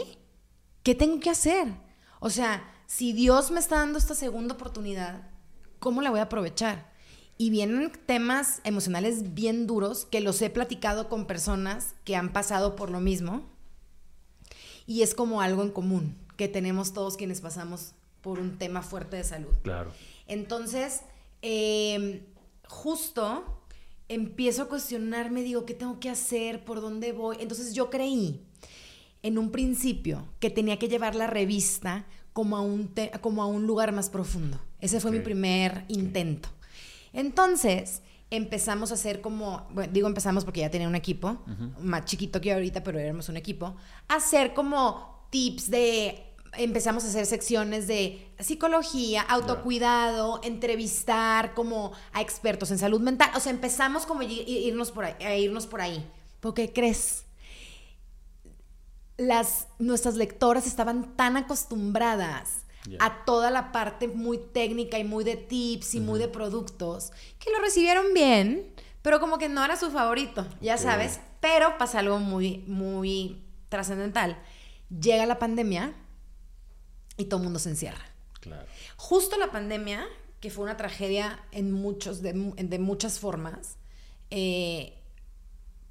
[0.84, 1.68] ¿Qué tengo que hacer?
[2.20, 5.30] O sea, si Dios me está dando esta segunda oportunidad,
[5.80, 6.92] ¿cómo la voy a aprovechar?
[7.38, 12.76] Y vienen temas emocionales bien duros que los he platicado con personas que han pasado
[12.76, 13.48] por lo mismo.
[14.86, 19.18] Y es como algo en común que tenemos todos quienes pasamos por un tema fuerte
[19.18, 19.54] de salud.
[19.64, 19.92] Claro.
[20.28, 21.02] Entonces,
[21.42, 22.22] em,
[22.68, 23.64] justo
[24.08, 26.66] empiezo a cuestionarme, digo, ¿qué tengo que hacer?
[26.66, 27.38] ¿Por dónde voy?
[27.40, 28.42] Entonces yo creí
[29.22, 33.68] en un principio que tenía que llevar la revista como a un, como a un
[33.68, 34.60] lugar más profundo.
[34.80, 36.50] Ese fue mi primer intento.
[37.12, 41.40] Entonces empezamos a hacer como, bueno, digo empezamos porque ya tenía un equipo,
[41.82, 43.76] más chiquito que ahorita, pero éramos un equipo,
[44.08, 52.22] a hacer como tips de empezamos a hacer secciones de psicología, autocuidado, entrevistar como a
[52.22, 53.32] expertos en salud mental.
[53.36, 56.10] O sea, empezamos como a irnos por ahí, a irnos por ahí.
[56.40, 57.26] ¿Por qué crees?
[59.18, 62.66] Las, nuestras lectoras estaban tan acostumbradas
[63.00, 67.52] a toda la parte muy técnica y muy de tips y muy de productos que
[67.52, 71.20] lo recibieron bien, pero como que no era su favorito, ya sabes.
[71.42, 74.42] Pero pasa algo muy, muy trascendental.
[74.90, 75.94] Llega la pandemia
[77.20, 78.04] y todo el mundo se encierra.
[78.40, 78.66] Claro.
[78.96, 80.08] Justo la pandemia,
[80.40, 83.78] que fue una tragedia en muchos, de, muchas formas,
[84.32, 84.98] eh,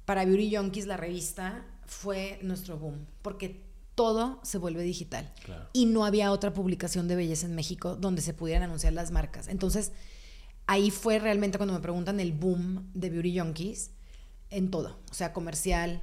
[0.05, 3.63] para Beauty Junkies, la revista, fue nuestro boom, porque
[3.93, 5.31] todo se vuelve digital.
[5.71, 9.47] Y no había otra publicación de belleza en México donde se pudieran anunciar las marcas.
[9.47, 9.91] Entonces,
[10.65, 13.91] ahí fue realmente cuando me preguntan el boom de Beauty Junkies
[14.49, 16.01] en todo, o sea, comercial,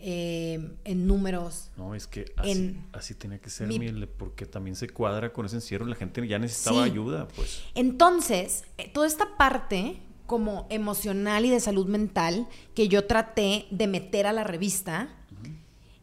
[0.00, 1.70] eh, en números.
[1.76, 3.68] No, es que así, así tenía que ser,
[4.16, 7.62] porque también se cuadra con ese encierro, la gente ya necesitaba ayuda, pues.
[7.74, 13.86] Entonces, eh, toda esta parte como emocional y de salud mental que yo traté de
[13.88, 15.08] meter a la revista,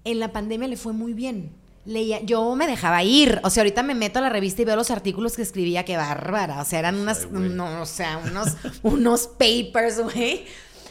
[0.03, 1.51] en la pandemia le fue muy bien.
[1.85, 4.75] Leía, yo me dejaba ir, o sea, ahorita me meto a la revista y veo
[4.75, 9.27] los artículos que escribía, qué bárbara, o sea, eran unas, no, o sea, unos, unos
[9.27, 10.45] papers, güey,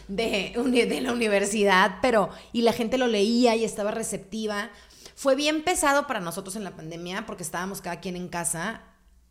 [0.08, 0.52] de,
[0.88, 4.70] de la universidad, pero y la gente lo leía y estaba receptiva.
[5.14, 8.82] Fue bien pesado para nosotros en la pandemia porque estábamos cada quien en casa.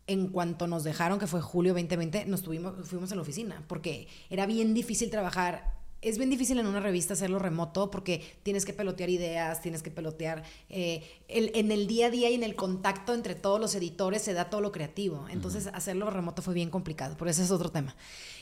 [0.06, 4.06] En cuanto nos dejaron, que fue julio 2020, nos tuvimos, fuimos a la oficina porque
[4.28, 5.72] era bien difícil trabajar
[6.04, 9.90] es bien difícil en una revista hacerlo remoto porque tienes que pelotear ideas, tienes que
[9.90, 10.44] pelotear.
[10.68, 14.34] Eh, en el día a día y en el contacto entre todos los editores se
[14.34, 15.26] da todo lo creativo.
[15.30, 17.96] Entonces, hacerlo remoto fue bien complicado, por eso es otro tema.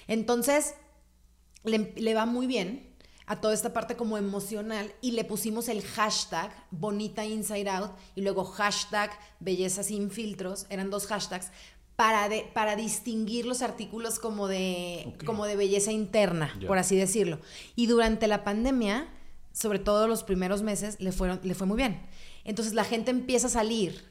[0.08, 0.74] Entonces,
[1.64, 2.94] le, va muy bien
[3.26, 8.22] a toda esta parte como emocional y le pusimos el hashtag bonita inside out y
[8.22, 9.10] luego hashtag
[9.40, 11.50] belleza sin filtros, eran dos hashtags
[11.96, 17.38] para, para distinguir los artículos como de, como de belleza interna, por así decirlo.
[17.76, 19.08] Y durante la pandemia,
[19.52, 22.02] sobre todo los primeros meses, le, fueron, le fue muy bien.
[22.44, 24.10] Entonces la gente empieza a salir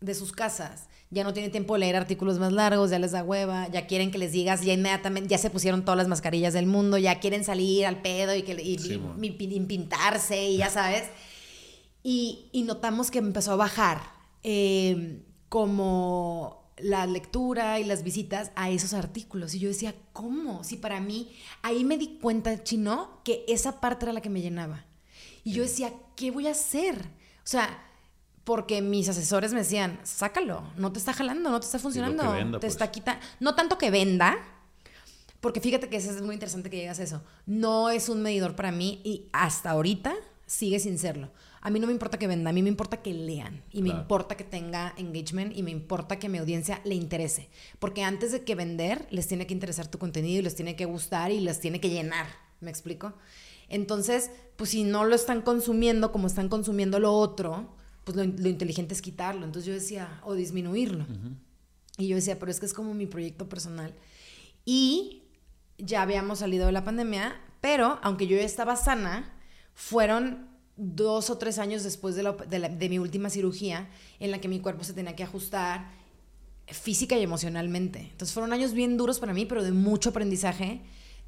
[0.00, 3.22] de sus casas ya no tiene tiempo de leer artículos más largos, ya les da
[3.22, 6.64] hueva, ya quieren que les digas, ya inmediatamente, ya se pusieron todas las mascarillas del
[6.64, 8.54] mundo, ya quieren salir al pedo y, que,
[9.68, 11.04] pintarse y ya sabes.
[12.02, 14.00] Y, notamos que empezó a bajar
[14.42, 19.54] eh, como la lectura y las visitas a esos artículos.
[19.54, 20.64] Y yo decía, ¿cómo?
[20.64, 24.40] Si para mí, ahí me di cuenta, chino, que esa parte era la que me
[24.40, 24.86] llenaba.
[25.44, 26.96] Y yo decía, ¿qué voy a hacer?
[26.96, 27.91] O sea,
[28.44, 32.58] porque mis asesores me decían, sácalo, no te está jalando, no te está funcionando, te
[32.58, 32.72] pues.
[32.72, 34.36] está quitando, no tanto que venda,
[35.40, 38.56] porque fíjate que eso es muy interesante que llegas a eso, no es un medidor
[38.56, 40.14] para mí y hasta ahorita
[40.46, 41.30] sigue sin serlo.
[41.60, 43.90] A mí no me importa que venda, a mí me importa que lean y me
[43.90, 48.42] importa que tenga engagement y me importa que mi audiencia le interese, porque antes de
[48.42, 51.60] que vender les tiene que interesar tu contenido y les tiene que gustar y les
[51.60, 52.26] tiene que llenar,
[52.60, 53.14] ¿me explico?
[53.68, 57.68] Entonces, pues si no lo están consumiendo como están consumiendo lo otro,
[58.04, 59.44] pues lo, inteligente es quitarlo.
[59.44, 61.06] Entonces yo decía, o disminuirlo.
[61.98, 63.94] Y yo decía, pero es que es como mi proyecto personal.
[64.64, 65.22] Y
[65.78, 69.32] ya habíamos salido de la pandemia, pero aunque yo ya estaba sana,
[69.74, 70.46] fueron
[70.76, 73.88] dos o tres años después de, la- de la- de mi última cirugía
[74.20, 75.90] en la que mi cuerpo se tenía que ajustar
[76.66, 78.00] física y emocionalmente.
[78.00, 80.80] Entonces fueron años bien duros para mí, pero de mucho aprendizaje.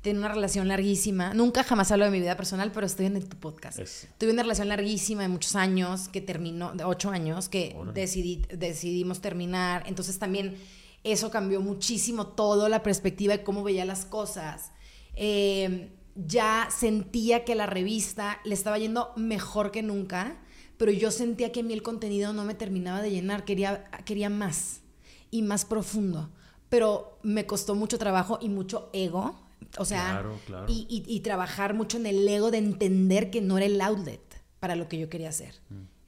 [0.04, 1.32] Tenía una relación larguísima.
[1.32, 3.78] Nunca jamás hablo de mi vida personal, pero estoy en tu podcast.
[3.78, 4.06] Eso.
[4.18, 9.22] Tuve una relación larguísima de muchos años, que terminó, de ocho años, que decidí, decidimos
[9.22, 9.82] terminar.
[9.86, 10.58] Entonces también
[11.04, 14.72] eso cambió muchísimo todo, la perspectiva de cómo veía las cosas.
[15.14, 20.38] Eh, ya sentía que la revista le estaba yendo mejor que nunca,
[20.76, 24.28] pero yo sentía que a mí el contenido no me terminaba de llenar, quería, quería
[24.28, 24.82] más
[25.30, 26.30] y más profundo.
[26.68, 29.43] Pero me costó mucho trabajo y mucho ego.
[29.78, 30.66] O sea, Claro, claro.
[30.68, 34.20] y, y- y trabajar mucho en el ego de entender que no era el outlet
[34.60, 35.54] para lo que yo quería hacer.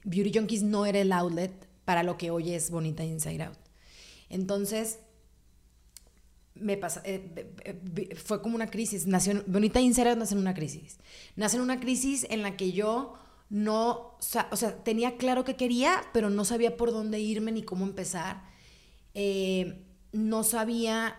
[0.03, 1.51] Beauty Junkies no era el outlet
[1.85, 3.57] para lo que hoy es Bonita Inside Out.
[4.29, 4.99] Entonces,
[6.55, 9.05] me pasa, eh, fue como una crisis.
[9.05, 10.97] Nació, Bonita Inside Out nace en una crisis.
[11.35, 13.13] Nace en una crisis en la que yo
[13.49, 14.15] no,
[14.51, 18.43] o sea, tenía claro que quería, pero no sabía por dónde irme ni cómo empezar.
[19.13, 19.83] Eh,
[20.13, 21.15] no sabía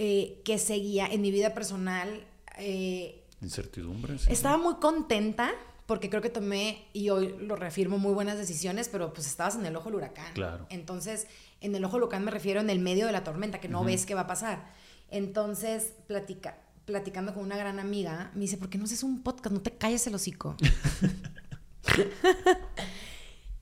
[0.00, 2.24] eh, qué seguía en mi vida personal.
[2.56, 4.18] eh, Incertidumbre.
[4.18, 4.32] sí.
[4.32, 5.52] estaba muy contenta
[5.86, 9.64] porque creo que tomé, y hoy lo reafirmo, muy buenas decisiones, pero pues estabas en
[9.66, 10.32] el ojo del huracán.
[10.34, 10.66] Claro.
[10.70, 11.26] Entonces,
[11.62, 13.82] en el ojo del huracán me refiero en el medio de la tormenta, que no
[13.84, 14.70] ves qué va a pasar.
[15.10, 19.52] Entonces, platica, platicando con una gran amiga, me dice, ¿por qué no haces un podcast?
[19.54, 20.56] No te calles el hocico.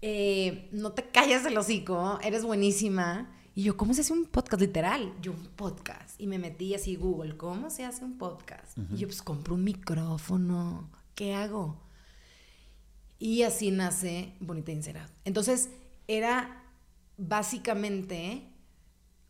[0.03, 3.34] Eh, no te calles el hocico, eres buenísima.
[3.57, 4.61] Y yo, ¿cómo se hace un podcast?
[4.61, 6.20] Literal, yo un podcast.
[6.20, 8.76] Y me metí así Google, ¿cómo se hace un podcast?
[8.92, 11.80] Y yo, pues compro un micrófono, ¿qué hago?
[13.18, 15.09] Y así nace Bonita Inserad.
[15.24, 15.70] Entonces,
[16.07, 16.64] era
[17.16, 18.46] básicamente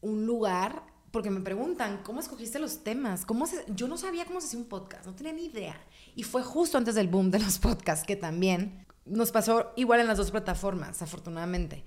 [0.00, 3.24] un lugar, porque me preguntan, ¿cómo escogiste los temas?
[3.24, 5.80] ¿Cómo se- Yo no sabía cómo se hacía un podcast, no tenía ni idea.
[6.16, 10.08] Y fue justo antes del boom de los podcasts, que también nos pasó igual en
[10.08, 11.84] las dos plataformas, afortunadamente.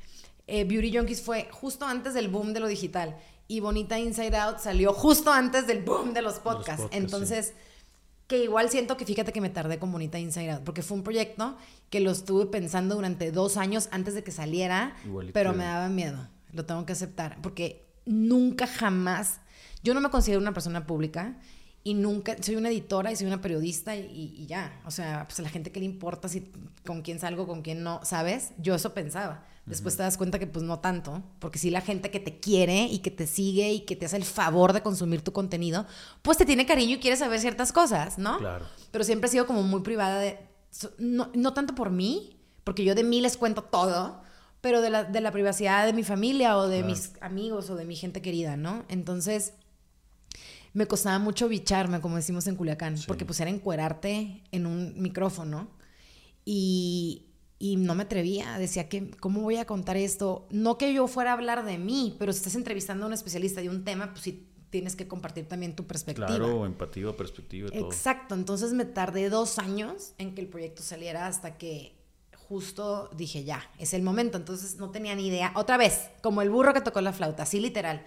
[0.50, 3.16] Eh, Beauty Junkies fue justo antes del boom de lo digital
[3.48, 6.84] y Bonita Inside Out salió justo antes del boom de los podcasts.
[6.84, 6.98] podcasts, sí.
[6.98, 7.54] Entonces,
[8.28, 11.04] que igual siento que fíjate que me tardé con Bonita Inside Out, porque fue un
[11.04, 11.58] proyecto
[11.90, 15.90] que lo estuve pensando durante dos años antes de que saliera, Igualito pero me daba
[15.90, 19.40] miedo, lo tengo que aceptar, porque nunca jamás,
[19.84, 21.38] yo no me considero una persona pública
[21.90, 25.40] y nunca, soy una editora y soy una periodista y, y ya, o sea, pues
[25.40, 26.52] a la gente que le importa si
[26.86, 28.52] con quién salgo, con quién no, ¿sabes?
[28.58, 29.46] Yo eso pensaba.
[29.66, 32.86] Después te das cuenta que pues no tanto, porque si la gente que te quiere
[32.86, 35.86] y que te sigue y que te hace el favor de consumir tu contenido,
[36.24, 38.40] pues te tiene cariño y quiere saber ciertas cosas, ¿no?
[38.40, 38.66] Claro.
[38.90, 40.40] Pero siempre he sido como muy privada de,
[40.98, 44.22] no, no tanto por mí, porque yo de mí les cuento todo,
[44.62, 46.88] pero de la, de la privacidad de mi familia o de Claro.
[46.92, 48.86] mis amigos o de mi gente querida, ¿no?
[48.90, 49.54] Entonces,
[50.74, 53.06] me costaba mucho bicharme, como decimos en Culiacán, Sí.
[53.08, 55.70] porque pues era encuerarte en un micrófono
[56.46, 57.26] y,
[57.58, 58.58] y no me atrevía.
[58.58, 60.48] Decía que, ¿cómo voy a contar esto?
[60.52, 63.62] No que yo fuera a hablar de mí, pero si estás entrevistando a un especialista
[63.62, 66.28] de un tema, pues sí tienes que compartir también tu perspectiva.
[66.28, 67.88] Claro, empatía, perspectiva todo.
[67.88, 71.96] Exacto, entonces me tardé dos años en que el proyecto saliera hasta que
[72.48, 74.38] justo dije, ya, es el momento.
[74.38, 75.52] Entonces no tenía ni idea.
[75.56, 78.04] Otra vez, como el burro que tocó la flauta, así literal.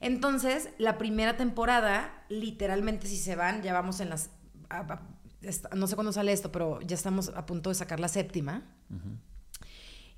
[0.00, 4.30] Entonces, la primera temporada, literalmente si se van, ya vamos en las...
[4.68, 5.08] a- a-
[5.42, 8.62] esta- no sé cuándo sale esto, pero ya estamos a punto de sacar la séptima.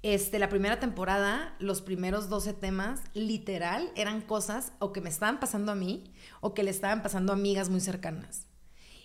[0.03, 5.41] Este, la primera temporada, los primeros 12 temas, literal, eran cosas o que me estaban
[5.41, 6.05] pasando a mí
[6.41, 8.47] o que le estaban pasando a amigas muy cercanas.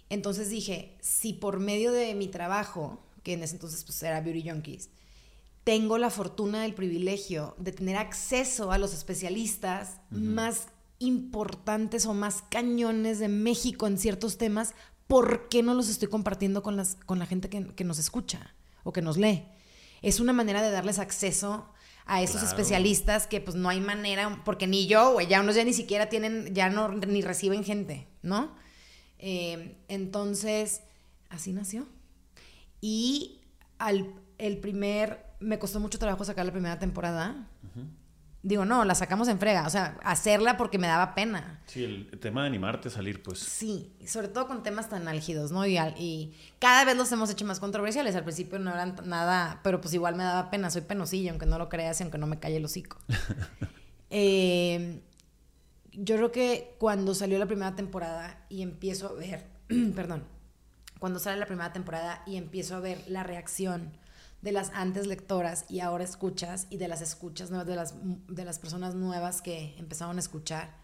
[0.10, 4.48] Entonces dije, si por medio de mi trabajo, que en ese entonces pues era Beauty
[4.50, 4.90] Junkies,
[5.64, 10.68] tengo la fortuna del privilegio de tener acceso a los especialistas más
[11.00, 14.74] importantes o más cañones de México en ciertos temas,
[15.08, 18.56] ¿por qué no los estoy compartiendo con, las, con la gente que, que nos escucha
[18.84, 19.46] o que nos lee?
[20.02, 21.72] Es una manera de darles acceso
[22.06, 22.48] a esos Claro.
[22.50, 26.10] especialistas que pues no hay manera, porque ni yo, güey, ya unos ya ni siquiera
[26.10, 28.56] tienen, ya no, ni reciben gente, ¿no?
[29.20, 30.82] Eh, entonces,
[31.30, 31.88] así nació.
[32.82, 33.42] Y
[33.78, 37.48] al, el primer, me costó mucho trabajo sacar la primera temporada.
[38.44, 41.60] Digo, no, la sacamos en frega, o sea, hacerla porque me daba pena.
[41.68, 43.38] Sí, el tema de animarte a salir, pues.
[43.38, 45.64] Sí, sobre todo con temas tan álgidos, ¿no?
[45.68, 48.16] Y, al- y cada vez los hemos hecho más controversiales.
[48.16, 50.72] Al principio no eran nada, pero pues igual me daba pena.
[50.72, 52.98] Soy penosilla, aunque no lo creas y aunque no me calle el hocico.
[54.14, 55.02] Eh,
[55.94, 59.46] yo creo que cuando salió la primera temporada y empiezo a ver,
[59.96, 60.26] perdón,
[61.00, 63.92] cuando sale la primera temporada y empiezo a ver la reacción
[64.42, 67.96] de las antes lectoras y ahora escuchas y de las escuchas nuevas, de las,
[68.28, 70.76] de las personas nuevas que empezaron a escuchar,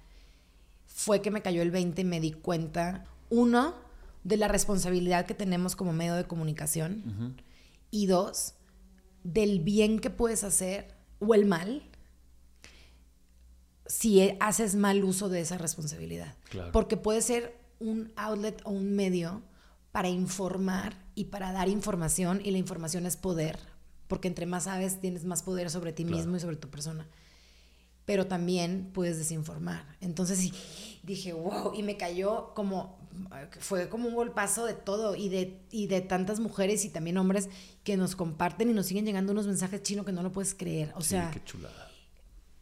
[0.85, 3.75] fue que me cayó el 20 y me di cuenta, uno,
[4.23, 7.37] de la responsabilidad que tenemos como medio de comunicación.
[7.91, 8.55] Y dos,
[9.23, 11.83] del bien que puedes hacer o el mal
[13.85, 16.35] si haces mal uso de esa responsabilidad.
[16.73, 19.43] Porque puede ser un outlet o un medio
[19.91, 23.57] para informar y para dar información y la información es poder,
[24.07, 27.07] porque entre más sabes tienes más poder sobre ti mismo y sobre tu persona.
[28.05, 29.97] Pero también puedes desinformar.
[29.99, 30.51] Entonces
[31.01, 32.99] dije, wow, y me cayó como,
[33.59, 37.49] fue como un golpazo de todo y de, y de tantas mujeres y también hombres
[37.83, 40.93] que nos comparten y nos siguen llegando unos mensajes chinos que no lo puedes creer.
[40.95, 41.87] O sea, qué chulada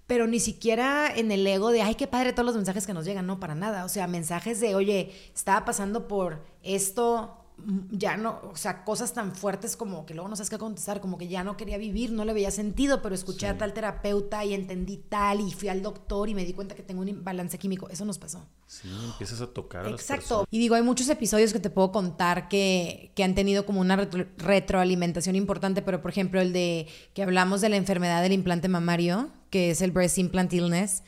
[0.07, 3.05] pero ni siquiera en el ego de, ay, qué padre todos los mensajes que nos
[3.05, 3.85] llegan, no, para nada.
[3.85, 7.44] O sea, mensajes de, oye, estaba pasando por esto,
[7.91, 11.17] ya no, o sea, cosas tan fuertes como que luego no sabes qué contestar, como
[11.17, 14.53] que ya no quería vivir, no le veía sentido, pero escuché a tal terapeuta y
[14.53, 17.89] entendí tal y fui al doctor y me di cuenta que tengo un balance químico.
[17.89, 18.45] Eso nos pasó.
[18.67, 19.85] Sí, empiezas a tocar.
[19.85, 20.47] A Exacto.
[20.51, 23.95] y digo, hay muchos episodios que te puedo contar que, que han tenido como una
[23.95, 29.31] retroalimentación importante, pero por ejemplo, el de que hablamos de la enfermedad del implante mamario
[29.55, 31.01] que es el Breast Implant Illness.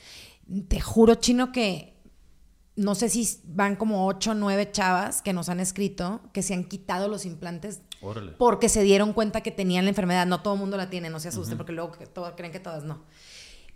[0.69, 1.96] Te juro, chino, que
[2.77, 6.53] no sé si van como ocho o nueve chavas que nos han escrito que se
[6.53, 7.81] han quitado los implantes
[8.37, 10.27] porque se dieron cuenta que tenían la enfermedad.
[10.27, 11.91] No todo el mundo la tiene, no se asusten, porque luego
[12.35, 13.03] creen que todas no.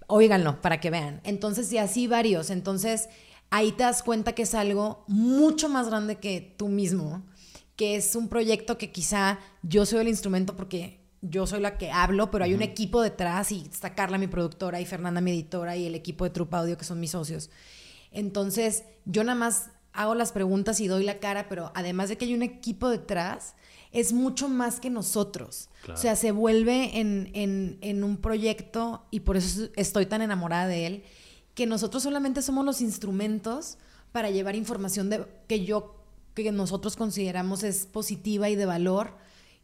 [0.05, 1.19] Óiganlo para que vean.
[1.23, 2.51] Entonces, y así varios.
[2.51, 3.09] Entonces,
[3.49, 7.23] ahí te das cuenta que es algo mucho más grande que tú mismo,
[7.75, 11.91] que es un proyecto que quizá yo soy el instrumento porque yo soy la que
[11.91, 15.75] hablo, pero hay un equipo detrás y está Carla, mi productora, y Fernanda, mi editora,
[15.75, 17.49] y el equipo de Trupa Audio, que son mis socios.
[18.11, 22.25] Entonces, yo nada más hago las preguntas y doy la cara, pero además de que
[22.25, 23.55] hay un equipo detrás,
[23.91, 25.69] es mucho más que nosotros.
[25.91, 30.67] O sea, se vuelve en, en, en, un proyecto, y por eso estoy tan enamorada
[30.67, 31.03] de él,
[31.55, 33.77] que nosotros solamente somos los instrumentos
[34.11, 35.95] para llevar información de, que yo,
[36.33, 39.17] que nosotros consideramos es positiva y de valor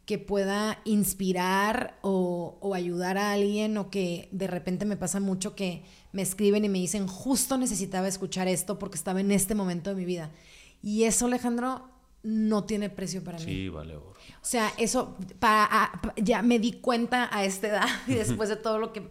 [0.08, 5.84] que pueda inspirar o, ayudar a alguien o que de repente me pasa mucho que
[6.12, 9.96] me escriben y me dicen, justo necesitaba escuchar esto porque estaba en este momento de
[9.96, 10.30] mi vida.
[10.82, 11.88] Y eso, Alejandro,
[12.22, 13.44] no tiene precio para mí.
[13.44, 14.14] Sí, vale oro.
[14.42, 18.78] O sea, eso, para, ya me di cuenta a esta edad y después de todo
[18.78, 19.02] lo que,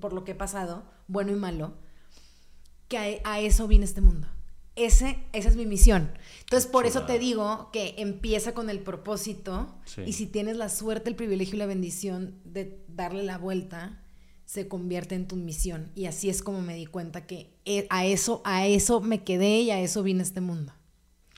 [0.00, 1.74] por lo que he pasado, bueno y malo,
[2.88, 4.28] que a, a eso viene este mundo.
[4.76, 6.12] Ese, esa es mi misión.
[6.40, 9.74] Entonces, por eso te digo que empieza con el propósito
[10.06, 14.02] y si tienes la suerte, el privilegio y la bendición de darle la vuelta,
[14.50, 15.92] se convierte en tu misión.
[15.94, 19.60] Y así es como me di cuenta que e, a eso, a eso me quedé
[19.60, 20.72] y a eso vine a este mundo.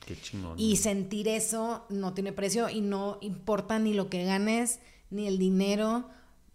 [0.06, 0.58] Qué chingón.
[0.58, 5.38] Y sentir eso no tiene precio y no importa ni lo que ganes, ni el
[5.38, 6.08] dinero,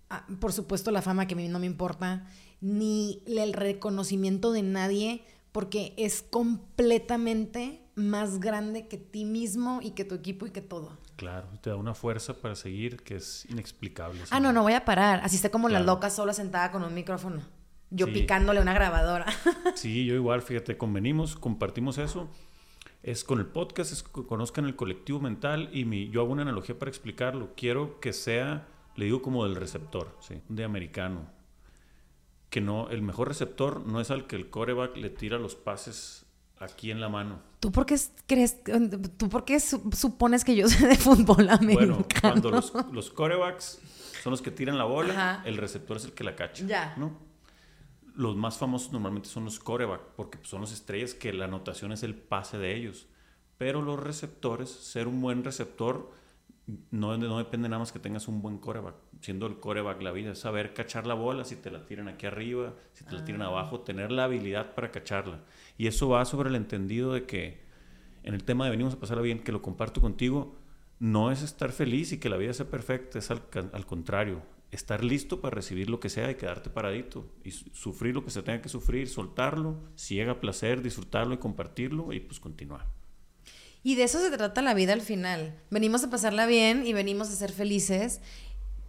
[0.09, 2.25] ah, por supuesto la fama que a mí no me importa,
[2.59, 10.05] ni el reconocimiento de nadie porque es completamente más grande que ti mismo y que
[10.05, 10.97] tu equipo y que todo.
[11.17, 14.21] Claro, te da una fuerza para seguir que es inexplicable.
[14.29, 15.19] Ah, no, no voy a parar.
[15.23, 17.41] Así está como la loca sola sentada con un micrófono.
[17.89, 19.25] Yo picándole una grabadora.
[19.75, 22.29] sí, yo igual, fíjate, convenimos, compartimos eso.
[23.01, 26.43] Es con el podcast, es que conozcan el colectivo mental y mi, yo hago una
[26.43, 27.53] analogía para explicarlo.
[27.55, 30.41] Quiero que sea, le digo como del receptor, ¿sí?
[30.49, 31.37] de americano
[32.49, 36.25] que no, el mejor receptor no es al que el coreback le tira los pases
[36.59, 37.39] aquí en la mano.
[37.59, 38.57] ¿Tú por qué crees,
[39.17, 41.95] tú por qué supones que yo sé de fútbol americano?
[41.95, 43.79] Bueno, cuando los, los corebacks
[44.23, 46.65] son los que tiran la bola, el receptor es el que la cacha.
[46.65, 46.93] Ya.
[46.97, 47.17] ¿no?
[48.15, 52.03] Los más famosos normalmente son los coreback, porque son los estrellas que la anotación es
[52.03, 53.07] el pase de ellos.
[53.57, 56.11] Pero los receptores, ser un buen receptor,
[56.91, 60.31] no, no depende nada más que tengas un buen coreback siendo el coreback la vida,
[60.31, 63.41] es saber cachar la bola, si te la tiran aquí arriba, si te la tiran
[63.41, 63.47] ah.
[63.47, 65.43] abajo, tener la habilidad para cacharla.
[65.77, 67.61] Y eso va sobre el entendido de que
[68.23, 70.55] en el tema de venimos a pasarla bien, que lo comparto contigo,
[70.99, 74.41] no es estar feliz y que la vida sea perfecta, es al, al contrario,
[74.71, 78.43] estar listo para recibir lo que sea y quedarte paradito y sufrir lo que se
[78.43, 82.85] tenga que sufrir, soltarlo, si llega placer, disfrutarlo y compartirlo y pues continuar.
[83.87, 85.53] Y de eso se trata la vida al final.
[85.69, 88.19] Venimos a pasarla bien y venimos a ser felices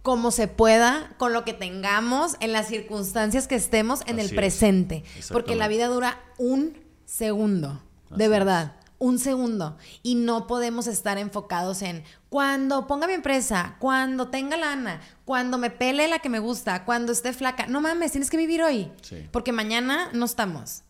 [0.01, 5.05] como se pueda, con lo que tengamos, en las circunstancias que estemos en el presente.
[5.31, 7.81] Porque la vida dura un segundo,
[8.13, 8.75] de verdad.
[8.97, 9.77] Un segundo.
[10.03, 15.69] Y no podemos estar enfocados en cuando ponga mi empresa, cuando tenga lana, cuando me
[15.69, 17.67] pele la que me gusta, cuando esté flaca.
[17.67, 18.91] No mames, tienes que vivir hoy.
[19.31, 20.83] Porque mañana no estamos.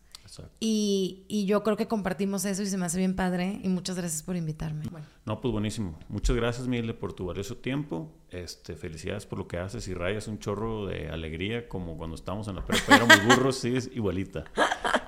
[0.60, 4.22] Y, yo creo que compartimos eso y se me hace bien padre y muchas gracias
[4.22, 4.84] por invitarme.
[5.24, 5.98] No, pues buenísimo.
[6.08, 8.12] Muchas gracias, Mile, por tu valioso tiempo.
[8.30, 12.46] Este, felicidades por lo que haces y rayas un chorro de alegría como cuando estábamos
[12.48, 12.96] en la prepa.
[12.96, 14.44] Éramos burros, sí, igualita.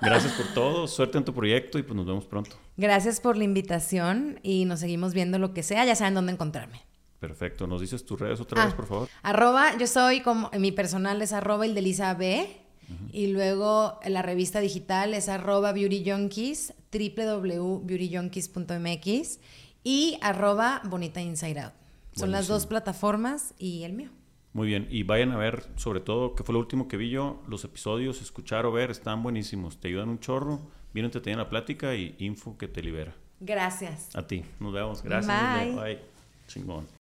[0.01, 2.57] Gracias por todo, suerte en tu proyecto y pues nos vemos pronto.
[2.77, 6.83] Gracias por la invitación y nos seguimos viendo lo que sea, ya saben dónde encontrarme.
[7.21, 9.09] Perfecto, ¿nos dices tus redes otra vez, Ah, por favor?
[9.23, 12.62] Arroba, yo soy como, mi personal es arroba el de Lisa B.
[13.13, 19.39] Y luego la revista digital es arroba Beauty Junkies, www.beautyjunkies.mx
[19.85, 21.73] y arroba Bonita Inside Out.
[22.15, 24.11] Son las dos plataformas y el mío.
[24.53, 27.43] Muy bien, y vayan a ver, sobre todo, que fue lo último que vi yo,
[27.49, 30.61] los episodios, escuchar o ver, están buenísimos, te ayudan un chorro,
[30.93, 33.15] bien entretenida la plática y info que te libera.
[33.41, 34.15] Gracias.
[34.15, 35.59] A ti, nos vemos, gracias.
[35.59, 35.75] Bye.
[35.75, 35.99] Bye.
[36.49, 37.02] Chingón.